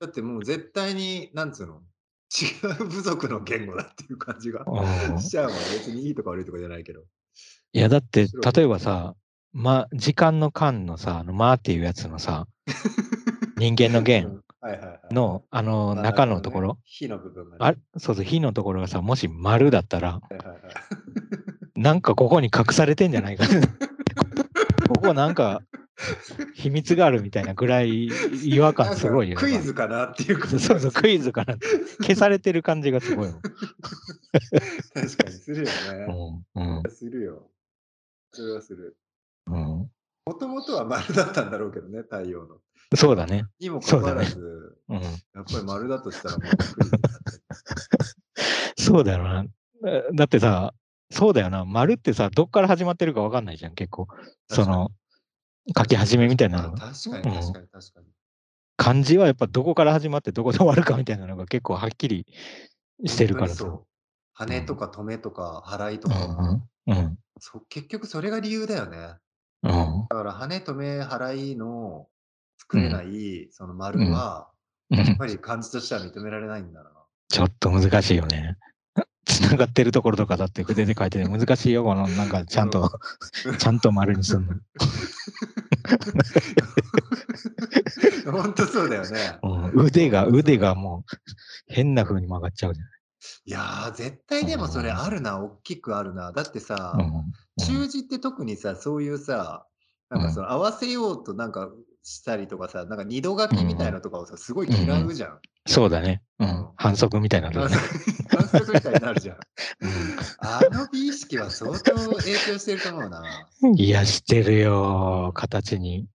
[0.00, 1.82] だってもう絶対に、なんつうの、
[2.30, 5.58] 違う部族の言語だっていう感じがうんしちゃうもん。
[5.72, 7.02] 別にいいとか悪いとかじゃないけど。
[7.72, 9.14] いや、だって、例えばさ、
[9.52, 12.46] ま、時間の間のさ、あの、間っていうやつのさ、
[13.56, 14.42] 人間のう弦。
[15.10, 20.20] の、あの、まあ中のところ、火の部分がね、あそうそう、火のところがさ、もし丸だったら。
[21.76, 23.44] なんかここに隠されてんじゃないか。
[24.88, 25.62] ここなんか、
[26.54, 28.06] 秘密があるみたいなぐらい
[28.44, 29.40] 違和感すごいよね。
[29.40, 31.56] クイズかなっていう感じそうそう、クイズかな。
[32.00, 33.32] 消されてる感じがすごい。
[33.32, 35.70] 確かにするよね。
[36.54, 37.50] うん、うん、するよ。
[38.32, 38.96] それはする。
[39.46, 39.90] うん。
[40.26, 42.58] もともとは丸だったんだろうけどね、太陽の。
[42.94, 43.44] そうだね。
[43.58, 45.00] にもかかわらず、うん。
[45.00, 46.90] やっぱり丸だとしたらもうクイズ
[48.76, 49.44] そうだよな。
[49.86, 50.74] えだってさ、
[51.10, 51.64] そうだよな。
[51.64, 54.08] 丸ってさ、どっから始まってるかわかんないじゃん、結構。
[54.48, 54.90] その、
[55.76, 56.68] 書き始めみたいなの。
[56.68, 58.06] あ確かに確かに確かに。
[58.76, 62.26] 漢字はやっぱどこから始まってどこで終わるかみたいなのが結構はっきり
[63.04, 63.64] してるからさ。
[64.34, 67.18] 羽とか止めとか払いとうか、んうん。
[67.40, 69.14] そ結局それが理由だよね。
[69.62, 70.06] うん。
[70.10, 72.06] だから羽止め払いの
[72.58, 74.56] 作れない、その丸は、うん
[74.88, 76.90] やっぱり漢字としては認められないんだな。
[77.28, 78.56] ちょっと難しいよね。
[79.26, 82.92] つながってるところとかだって筆で書いてて難しいよ、このなんかちゃんと、
[83.58, 84.54] ちゃんと丸にすんの。
[88.30, 89.38] 本当そうだよね。
[89.42, 91.10] うん、腕が、腕がもう
[91.68, 92.80] 変な風に曲がっちゃうじ
[93.44, 96.32] いやー、絶対でもそれあるな、大きくあるな。
[96.32, 97.00] だってさ、ゃん。
[97.00, 99.66] うん中字って特にさ、そういうさ、
[100.10, 101.70] なんかその合わせようとなんか
[102.02, 105.40] したりとかさ、なんか二度書きみたいなとかをさ、すごい嫌うじゃん。
[105.66, 106.22] そうだね。
[106.38, 106.68] ううんん。
[106.76, 107.76] 反則みたいなの反ね。
[108.58, 109.36] 則みたいになるじゃん。
[109.36, 109.40] う
[110.40, 113.22] あの美意識は相当影響してると思うな。
[113.62, 116.06] んいや、してるよ、形に。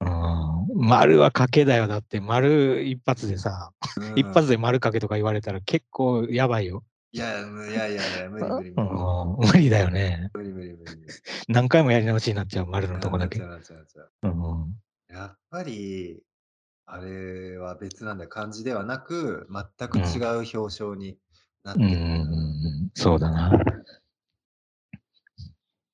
[0.00, 0.66] うん。
[0.78, 1.86] 丸は賭けだよ。
[1.88, 6.84] だって丸一発でさ、うん一発で丸賭けとか言われたら結構やばいよ。
[7.12, 7.42] いやい
[7.72, 8.82] やいやいや、無理無理う無
[9.42, 9.46] 理。
[9.48, 10.30] ん無理だよね。
[10.34, 10.92] 無理無理無理。
[11.48, 13.38] 何回もやり直しになっちゃう、丸のとこだけ。
[13.38, 13.46] や
[15.26, 16.20] っぱり、
[16.86, 18.30] あれは別なんだよ。
[18.30, 21.18] 漢字ではなく、全く違う表彰に
[21.64, 22.30] なってうんうんるんだよな。
[22.30, 22.34] う
[22.84, 22.90] ん。
[22.94, 23.50] そうだな。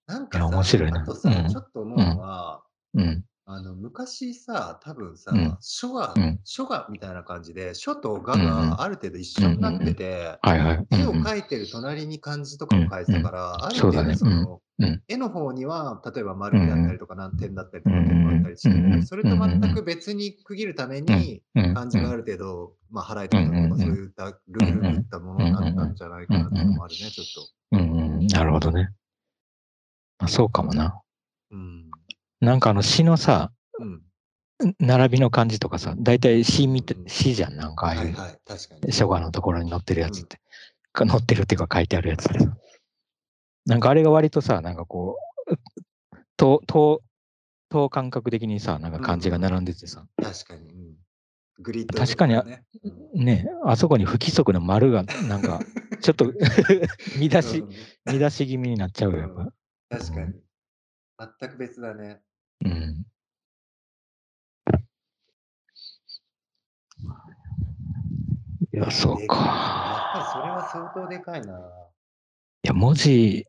[0.07, 2.63] なんかさ、面白いなあとさ、うんちょっと思うのは、
[2.95, 3.25] うん。
[3.55, 10.87] あの昔さ、多分さ、うん書が、うん書がみたいな感じで、書と画うんうんがある程度一緒になってて、はいはい。
[10.91, 27.27] 絵を描いてる隣に漢字とかも書いてたから、ある程そうだね度その、うん絵の方には、例えば丸であったりとか何点だったりとかうん点があったりしてうんるそれと全く別に区切るために、うん漢字がある程度、まあ、払いとかとか、そういったルールにいったものになったんじゃないかなっていうのもあるね、ちょっ
[27.71, 27.77] と。
[27.77, 28.27] うんうん。
[28.27, 28.91] なるほどね。
[30.19, 31.01] まあ、そうかもな。
[31.51, 31.92] うん。
[32.43, 34.03] なんかあの詩のさ、うん。
[34.79, 37.57] 並びの漢字とかさ、大体詩みたうん詩じゃん。
[37.57, 38.29] なんかああいうはいは
[38.89, 38.93] い。
[38.93, 40.41] 書画のところに載ってるやつって。
[40.93, 42.57] か載ってるっていうか書いてあるやつでさ。
[43.65, 45.19] なんかあれが割とさ、なんかこ
[45.51, 45.57] う、
[46.37, 47.01] 等、等、
[47.71, 50.63] 等間隔的にさ、なんか漢字が並んでてさ、確かに。
[50.63, 50.97] うん、
[51.61, 52.65] グリッド、確かにね。
[53.15, 55.61] うんねあそこに不規則な丸が、なんか、
[56.03, 56.33] ちょっと
[57.31, 59.53] 乱しう、ん乱し気味になっちゃうよ、やっぱ。
[59.99, 60.35] 確かに。
[61.41, 62.21] 全く別だね。
[62.65, 63.07] うん。
[68.73, 69.37] いや、そうでやっか。
[70.15, 71.59] ぱそれは相当でかいな。
[72.65, 73.47] いや、文字、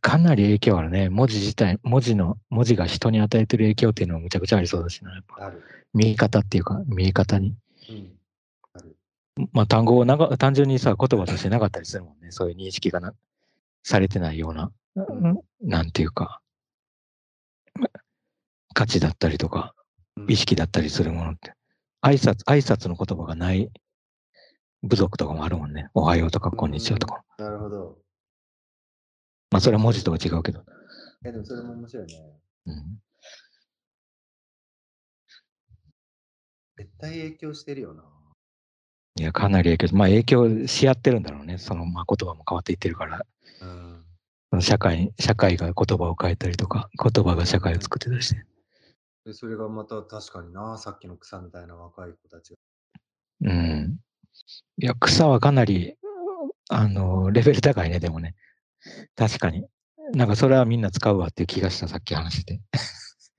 [0.00, 1.08] かなり影響あるね。
[1.08, 5.52] 文字自体、文字の、文字が人に与えてる影響っていうのはむちゃくちゃありそうだしな、やっぱ。
[5.94, 7.54] 見え方っていうか、見え方に。
[7.88, 8.18] うん。
[9.52, 12.30] まあ、単語をなが単純にさ、言葉としてなかったりするもんね。
[12.30, 13.14] そういう認識がな
[13.82, 16.40] されてないような、うんなんていうか、
[18.72, 19.82] 価値だったりとか、うん
[20.28, 21.54] 意識だったりするものって。
[22.04, 23.70] 挨拶、挨拶の言葉がない
[24.82, 25.88] 部族とかもあるもんね。
[25.94, 27.24] おはようとか、こんにちはとか。
[27.38, 27.98] なるほど。
[29.50, 30.64] まあ、それは文字とは違うけど。
[31.24, 32.14] え、でもそれも面白いね。
[32.66, 32.98] うん、
[36.76, 38.02] 絶対影響してるよな。
[39.16, 41.58] いや、かなり影響、まあ、影響し合ってるんだろうね。
[41.58, 43.24] その、まあ、言葉も変わっていってるから。
[44.52, 44.60] うん。
[44.60, 48.44] 社会、社会が言葉を変えたりとか、言葉が社会を作ってたりして。
[49.24, 53.50] で、それがまた確かにな、さっきの草みたいな若い子たちが。
[53.50, 54.00] うん。
[54.78, 55.96] いや、草はかなり、
[56.68, 58.34] あの、レベル高いね、でもね。
[59.14, 59.66] 確かに。
[60.14, 62.60] なんかそれはみんな使うわっていう気がした、さっき話して。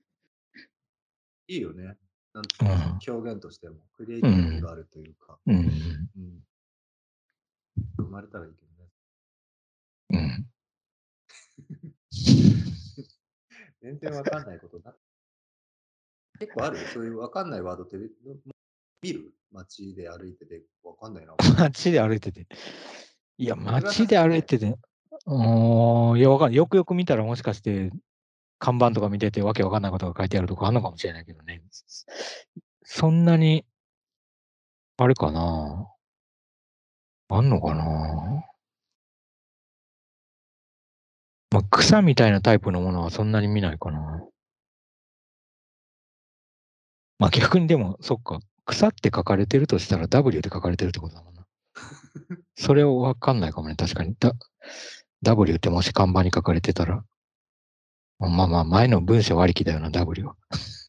[1.48, 1.98] いいよね。
[2.32, 5.56] なんつうのうん表現としても、クリエイティブがあるというか、うん。
[5.56, 6.44] うん。
[7.98, 8.88] 生まれたらいいけどね。
[10.10, 10.50] うん。
[13.82, 14.96] 全然わかんないことな。
[16.38, 16.78] 結構ある？
[16.92, 17.96] そういうわかんないワードって
[19.02, 19.32] 見る？
[19.52, 21.34] 街で歩いててわかんないな。
[21.58, 22.46] 街で歩いてて。
[23.38, 24.76] いや、街で歩いてて。
[25.26, 26.56] うーん、いや、わかんない。
[26.56, 27.92] よくよく見たらもしかして、
[28.58, 31.62] 看板とか見ててわけわかんないことが書いてあるとかあるのかもしれないけどね。
[32.82, 33.64] そんなに、
[34.96, 35.88] あれかな？
[37.28, 38.44] あんのかな？
[41.50, 44.24] まあ、草みたいなタイプのものはそんなに見ないかな。
[47.18, 51.46] まあ逆にでも、そっか、草って書かれてるとしたら W で書かれてるってことだもんな。
[52.56, 54.14] それをわかんないかもね、確かに。
[54.18, 54.32] だ
[55.22, 57.04] W ってもし看板に書かれてたら、
[58.18, 60.36] まあまあ前の文章ありきだよな、W は。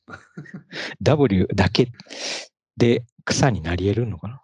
[1.02, 1.92] W だけ
[2.78, 4.42] で草になり得るのかな、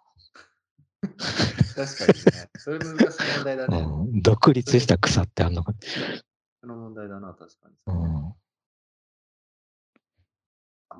[1.74, 2.50] 確かにね。
[2.58, 3.78] それ難しい問題だね。
[4.12, 5.72] うん、独立した草ってあんのか。
[6.60, 7.74] その問題だな、確かに。
[7.86, 8.34] うんあ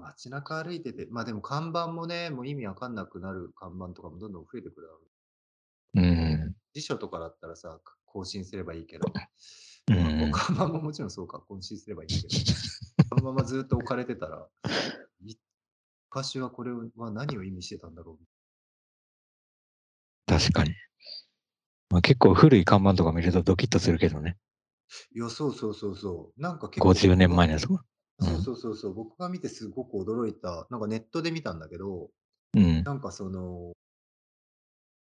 [0.00, 5.00] 街中歩いてて、まあでも看板もね、もう意味わかんなくなる看板とかもどんどん増えてくるだろ
[5.94, 6.00] う。
[6.00, 6.56] うん。
[6.74, 9.06] 辞書とかだったらさ、更新すればいいけど、
[9.90, 9.94] う。
[10.28, 12.28] ん看板ももちろんそうか、更新すればいいけど、
[13.10, 14.48] このままずっと置かれてたら、
[15.24, 15.36] い
[16.10, 18.18] 昔はこれは何を意味してたんだろ
[20.26, 20.74] 確かに。
[21.90, 24.36] まあ、結構古い看板とか見るとドキッとするけどね。
[25.14, 25.18] う。
[25.18, 26.40] いや、そうそうそうそう。
[26.40, 27.66] なんか結構50年前のやつ。
[28.22, 32.10] そうそうそうそう、僕が見てすごく驚いた、なんかネットで見たんだけど、
[32.54, 32.82] うん。
[32.84, 33.72] なんかその、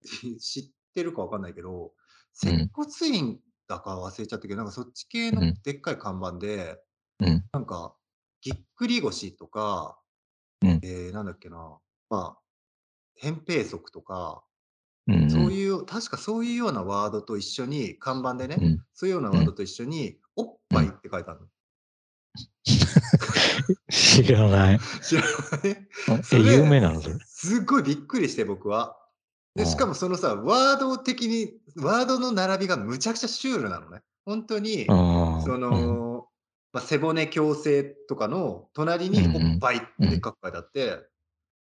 [0.39, 1.89] 知ってるかわかんないけど、うん
[2.31, 6.79] 接骨院だか忘れちゃったけど、なんかそっち系のうんでっかい看板で、
[7.19, 7.43] うん。
[7.51, 7.95] なんか、
[8.41, 9.99] ぎっくり腰とか、
[10.61, 12.39] うんえー、なんだっけな、まあ、
[13.21, 14.43] 扁平足とか、
[15.07, 15.29] うん。
[15.29, 18.85] そういう、確かそういうようなワードと一緒に、看板でね、うん。
[18.93, 21.47] そういうようなワードと一緒に、おっぱいって書いてあるの。
[23.89, 24.79] 知らない。
[25.01, 26.23] 知らない？
[26.23, 27.01] そえ、れ有名なの？
[27.01, 27.15] それ。
[27.25, 28.97] すっごいびっくりして、僕は。
[29.55, 34.01] で、うんしかもそのさ、ワード的に、ワードの並びがむちゃくちゃシュールなのね。
[34.25, 34.85] 本当に。
[34.85, 36.27] そうん、の、
[36.71, 40.99] まあ、背骨矯正とかの隣におっぱいってでっかく書いてあって、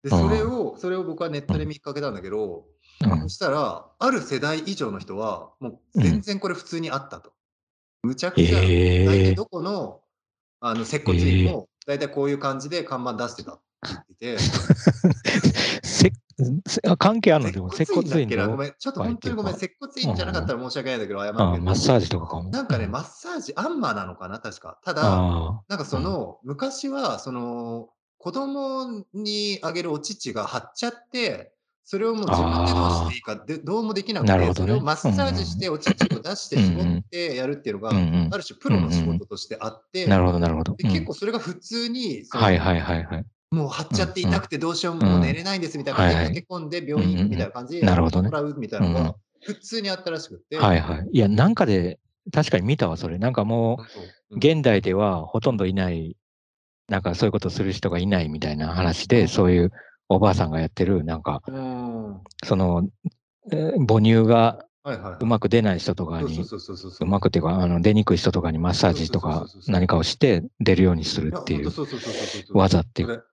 [0.05, 2.75] で、それを、それを僕はネットで見かけたんだけど、うん
[3.23, 7.33] そしたら、ある世代以上の人は、もう全然これ普通にあったと。
[8.03, 10.01] むちゃくちゃ、え体どこの、
[10.67, 13.61] あの、接骨院も、大体こういう感じで看板出してたっ
[14.19, 14.45] て言って
[16.97, 17.53] 関係あるの？
[17.53, 21.59] 接でも、接骨院だごめん、ちょっと本当にごめん、接骨院じゃなかったら申し訳ないんだけど、謝るけあど。
[21.59, 22.49] マッサージとかかも。
[22.49, 22.93] なんかね、うん。
[22.93, 24.79] マッサージ、アンマーなのかな、確か。
[24.83, 31.53] ただ、あなんかその、昔は、その、子供にあげるお乳が張っちゃって、
[31.87, 34.55] それをもう自分でどうしていいかで、どうもできなくて、ね。
[34.55, 37.93] それをマッサージして、お乳を出して絞ってやるっていうのあ。
[37.93, 38.29] が、うんうん。
[38.33, 40.75] ある種プロの仕事としてあって、なるほど、なるほど。
[40.77, 41.05] で結うん。
[41.05, 43.25] 構それが普通に、はいはいはいはい。
[43.51, 48.29] もう張っちゃって痛くてどうしようも、う寝れないんですみたいな感じで駆け込んで病院行くみたいな感じでうんうんなるほどね。
[48.29, 49.15] もらうみたいなのが
[49.45, 50.57] 普通にあったらしくって。
[50.57, 51.09] はいはい。
[51.13, 51.99] いや、なんかで、
[52.33, 53.19] 確かに見たわ、それ。
[53.19, 53.79] なんかも
[54.31, 54.39] う、うん。
[54.39, 56.17] 現代ではほとんどいない、
[56.89, 59.29] なんかそういうことする人がいないみたいな話で、うん。
[59.29, 59.71] そういう
[60.09, 62.13] おばあさんがやってる、なんか、うん。
[62.15, 62.89] はその、
[63.51, 64.65] えー母乳が。
[65.19, 66.59] うまく出ない人とかにそ
[67.01, 71.71] うまくっていうか、あの出にくい人とかにマッサージとか何かをして出るようにするやっていう
[72.53, 73.25] 技っていう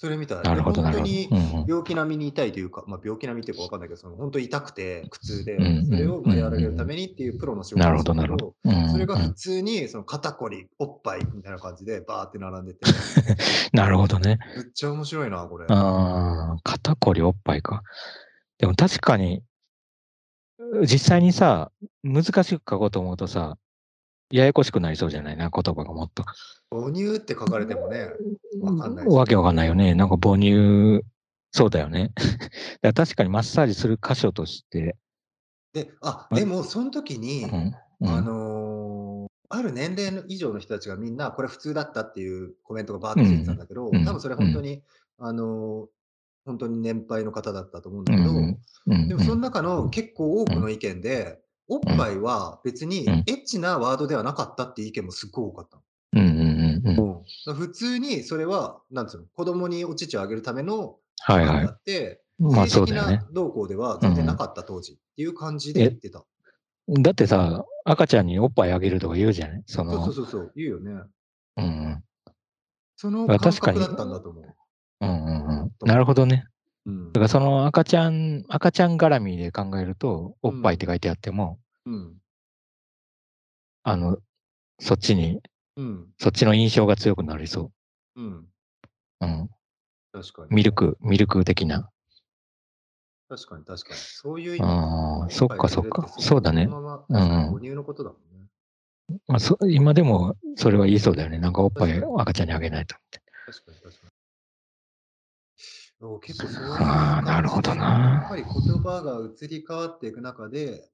[0.00, 0.26] それうん。
[0.26, 0.42] それみたい。
[0.42, 1.58] なるほど、な本当るほど。
[1.62, 8.54] に病気並みに痛いというか、まあ、病気並みっていうかわかんないけど、その本当に痛くて苦痛で、それをまあ和らげるためにっていうプロの仕事なるほど、んだけなるほど。
[8.64, 12.80] うんそれが普うん通にその肩こり、おっぱいみたいな感じでバーって並んでて、
[13.72, 14.38] なるほどね。
[14.56, 15.66] めっちゃ面白いな、これ。
[15.68, 17.82] ああ、肩こりおっぱいか。
[18.58, 19.42] でも確かに、
[20.82, 21.72] 実際にさ、
[22.02, 23.56] 難しく書こうと思うとさ、
[24.30, 25.36] ややこしくなりそうじゃない？
[25.36, 26.24] な、言葉がもっと。
[26.70, 28.08] 母乳って書かれてもね、
[28.60, 29.94] わかんないしわけわかんないよね。
[29.94, 31.02] なんか母乳、
[31.52, 32.12] そうだよね。
[32.82, 34.96] だ確かにマッサージする箇所として、
[35.72, 38.08] で、あ、までもその時に、うんうん。
[38.08, 44.04] あのーある年齢の以上の人たちがみんなこれ普通だったっていうコメントがバーってついてたんだけど、うん。
[44.04, 44.84] 多分それ本当に、
[45.18, 45.86] あのー
[46.46, 48.60] 本当に年配の方だったと思うんだけど、うん。
[48.86, 49.08] うん。
[49.08, 55.82] でもその中の結構多くの意見で、おっぱいは別にうんエッチなワードではなかったっていう意見もすっごい多かったの。
[56.12, 57.54] うんうんうんうん。
[57.54, 61.68] 普通にそれは、なんつうの、子供にお乳をあげるためのはいはい。
[61.70, 63.28] って、まあそうだよねな。
[63.32, 66.24] 動向では全然なかった当時っていう感じで言ってた。
[66.88, 69.62] だってさ、赤ちゃんにおっぱいあげるとか言うじゃない？
[69.66, 70.90] その、そうそうそう、言うよね。
[71.58, 72.04] うんうん。
[72.96, 74.44] そのまあ感覚だったんだと思う。
[75.02, 75.72] うんうんうん。
[75.86, 76.46] なるほどね。
[76.86, 82.16] うんだからその赤ちゃん、赤ちゃん絡みで考えると、おっぱいって書いてあっても、うん。
[83.82, 84.18] あの、
[84.78, 85.40] そっちに、
[85.76, 86.06] うん。
[86.18, 87.72] そっちの印象が強くなりそ
[88.16, 88.26] うん。
[88.26, 88.48] う。
[89.20, 89.50] うん。
[90.12, 90.48] 確かに。
[90.50, 91.90] ミルク、ミルク的な。
[93.28, 94.00] 確かに確かに。
[94.00, 96.08] そういう意味ああ、そっかそっか。
[96.08, 96.66] そそうだね。
[96.66, 98.46] のまうん母乳のことだもんね。
[99.28, 101.38] まあ、そ今でもそれは言いそうだよね。
[101.38, 103.20] なんかおっぱい赤ちゃんにあげないとって。
[103.46, 103.99] 確かに確かに。
[106.02, 108.26] お結構そういうああ、なるほどやっな。
[108.28, 110.88] ぱり言葉が移り変わっていく中で、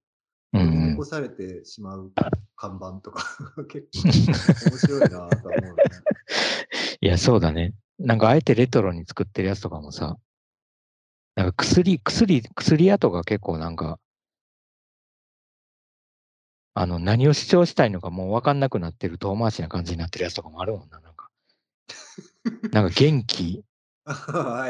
[0.53, 2.11] うん残されてしまう
[2.57, 3.23] 看板とか、
[3.69, 5.83] 結構面白いなとは思うよね。
[7.01, 7.75] いや、そうだね。
[7.99, 10.17] なんかあえてレトロに作ってるやつとかもさ、
[11.35, 14.01] なんか薬、薬、薬屋とか結構なんか、
[16.75, 21.29] あの、何を主張したいのかもう分かんなくなってる遠回しな感じになってるやつとかもあるもんな、なんか。
[22.73, 23.63] なんか元気、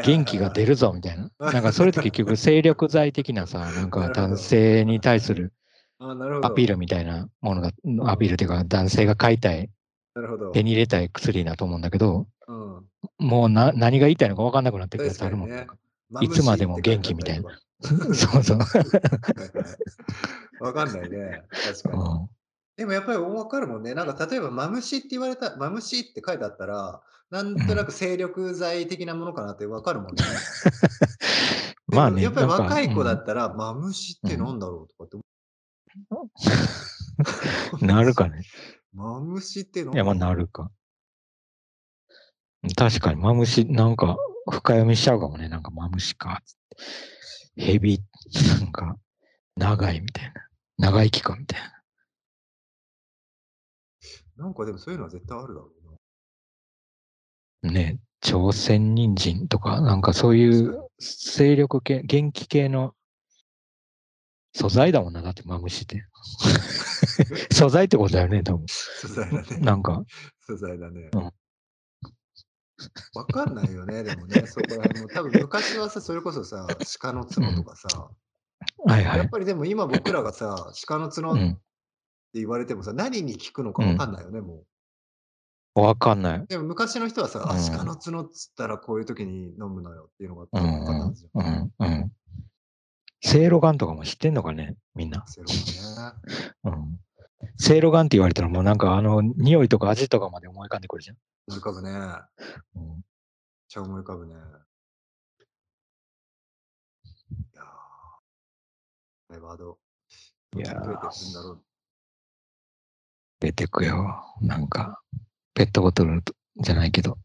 [0.05, 0.69] 元気が出る。
[0.69, 1.31] るぞみたいな。
[1.39, 5.53] なんかそれって結局精力剤的なさ、 なんなか男性に対する。
[5.99, 7.69] アピールみたいなものが、
[8.11, 9.71] アピールっていうか男性が買いたい。
[10.53, 12.85] 手に入れたい薬だと思うんだけど、うん、
[13.19, 15.67] もうな何が言いたいのか分かんなくなってくるやつあるもんね。。
[16.23, 17.51] いつまでも元気みたいな。
[18.15, 18.59] そうそう。
[18.59, 19.03] はいはい
[20.59, 21.43] わかんないね。
[21.51, 22.03] 確かに。
[22.03, 22.29] うん
[22.77, 23.95] でもやっぱりわかるもんね。
[23.95, 27.01] なんか例えばマムシって言われた、マムシって書いてあったら、
[27.31, 30.23] なんとなく精力剤的なものかなってわかるもんね。
[31.89, 32.23] まあね。
[32.23, 35.17] やっぱり若い子だうんったら、マムシってなんだろうとかって
[36.11, 36.31] 思
[37.81, 37.85] う。
[37.85, 38.43] なるかね。
[38.93, 40.71] マムシってなんいや、まあなるか。
[42.77, 44.17] 確かに、マムシ、なんか、
[44.51, 45.49] 深読みしちゃうかもね。
[45.49, 46.43] なんか、マムシか。
[47.57, 48.03] ヘビ、
[48.61, 48.97] なんか、
[49.57, 50.49] 長いみたいな。
[50.79, 51.77] 長生きかみたいな。
[54.37, 55.76] なんかでもそういうのは絶対あるだろうな。
[57.63, 62.95] ね、朝鮮人参とか、なんかそういう精力系、元気系の
[64.53, 66.05] 素材だもんな、だってマムシって。
[67.53, 68.65] 素材ってことだよね、多分。
[68.69, 69.59] 素材だね。
[69.59, 70.03] なんか、
[70.41, 71.33] 素材だねうん。
[73.15, 75.09] わかんないよね、でもね、そこら辺も。
[75.09, 76.67] 多分昔はさ、それこそさ、
[77.01, 78.11] 鹿の角とかさ、
[78.85, 79.19] はいはい。
[79.19, 81.61] やっぱりでも今僕らがさ、鹿の角ってうん。
[82.33, 84.65] 言われてもさ、何に効くのかわかんないよね、も
[85.83, 86.39] わかんない。
[86.39, 86.47] う。
[86.47, 91.73] でも昔の人はさ、あ、うん鹿の角っつったらこういう時に飲むのよっていうのがう分かんうんったはずじゃん。
[91.79, 92.13] うんうん。
[93.21, 95.27] せいろがんとかも知ってんのかね、みんな。
[95.27, 96.17] セロがね。
[96.65, 97.01] うん。
[97.59, 101.17] せいろがんって言われたらもうなんかあの、匂いとか味とかまで思い浮かんでくるじゃん。
[101.49, 101.91] 思い浮かぶね。
[102.77, 103.03] うん、
[103.69, 104.35] ちゃ思い浮かぶね。
[104.35, 104.37] い
[107.55, 109.79] やー、ワード、
[110.57, 111.57] いやー。
[113.41, 114.25] 出てくよ。
[114.41, 115.03] なんか、
[115.57, 116.23] ペットボトル
[116.59, 117.17] じゃないけど、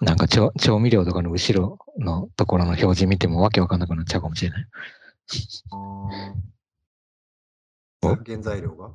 [0.00, 4.66] なんか調 調味料とかの後ろのところの表示見てもわけわかんなくなっちゃうかもしれない。
[8.24, 8.92] 原材料が？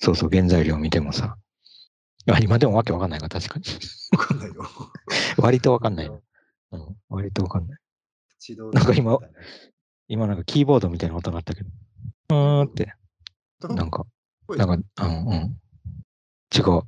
[0.00, 1.36] そうそう、原材料見てもさ。
[2.28, 3.64] あ今でもわけわかんないか、確かに。
[4.16, 4.64] わかんないよ。
[5.38, 6.18] 割とわかんないな。
[6.72, 7.80] うん、割とわかんない。
[8.72, 9.18] なんか今
[10.08, 11.70] 今なんかキーボードみたいな音鳴ったけど。
[12.30, 12.92] うーんって、
[13.60, 14.04] ななんか、
[14.46, 15.61] 声なんか、うんうん。
[16.54, 16.82] 違う。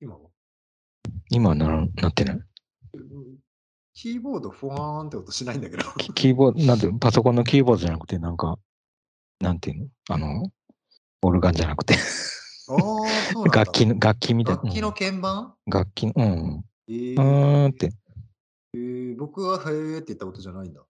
[0.00, 0.20] 今は？
[1.30, 2.40] 今はならなってない。
[3.94, 5.82] キーボードフワーンって音しないんだけど。
[5.98, 6.98] キキーボード、なんていうの？
[6.98, 8.58] パソコンのキーボードじゃなくて、なんか、
[9.40, 9.88] なんていうの？
[10.10, 10.50] あの、
[11.22, 11.98] オルガンじゃなくてああ、
[13.32, 13.60] そうなんだ。
[13.60, 14.62] 楽器の、楽器みたいな。
[14.62, 15.54] 楽器の鍵盤？
[15.66, 16.64] 楽器、うん。
[16.88, 17.92] えー、うーんって。
[18.74, 20.80] えー、僕はへーって言ったことじゃないんだ。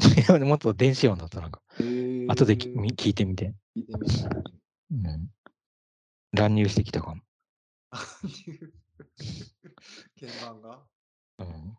[0.44, 1.62] もっと電子音だった、なんか。
[1.80, 3.54] えー、後できみ聞いてみて。
[3.76, 4.14] 聞いてみて。
[4.92, 5.30] うん。
[6.32, 7.22] 乱入してきたかも。
[10.20, 10.86] 鍵盤が？
[11.38, 11.76] うん。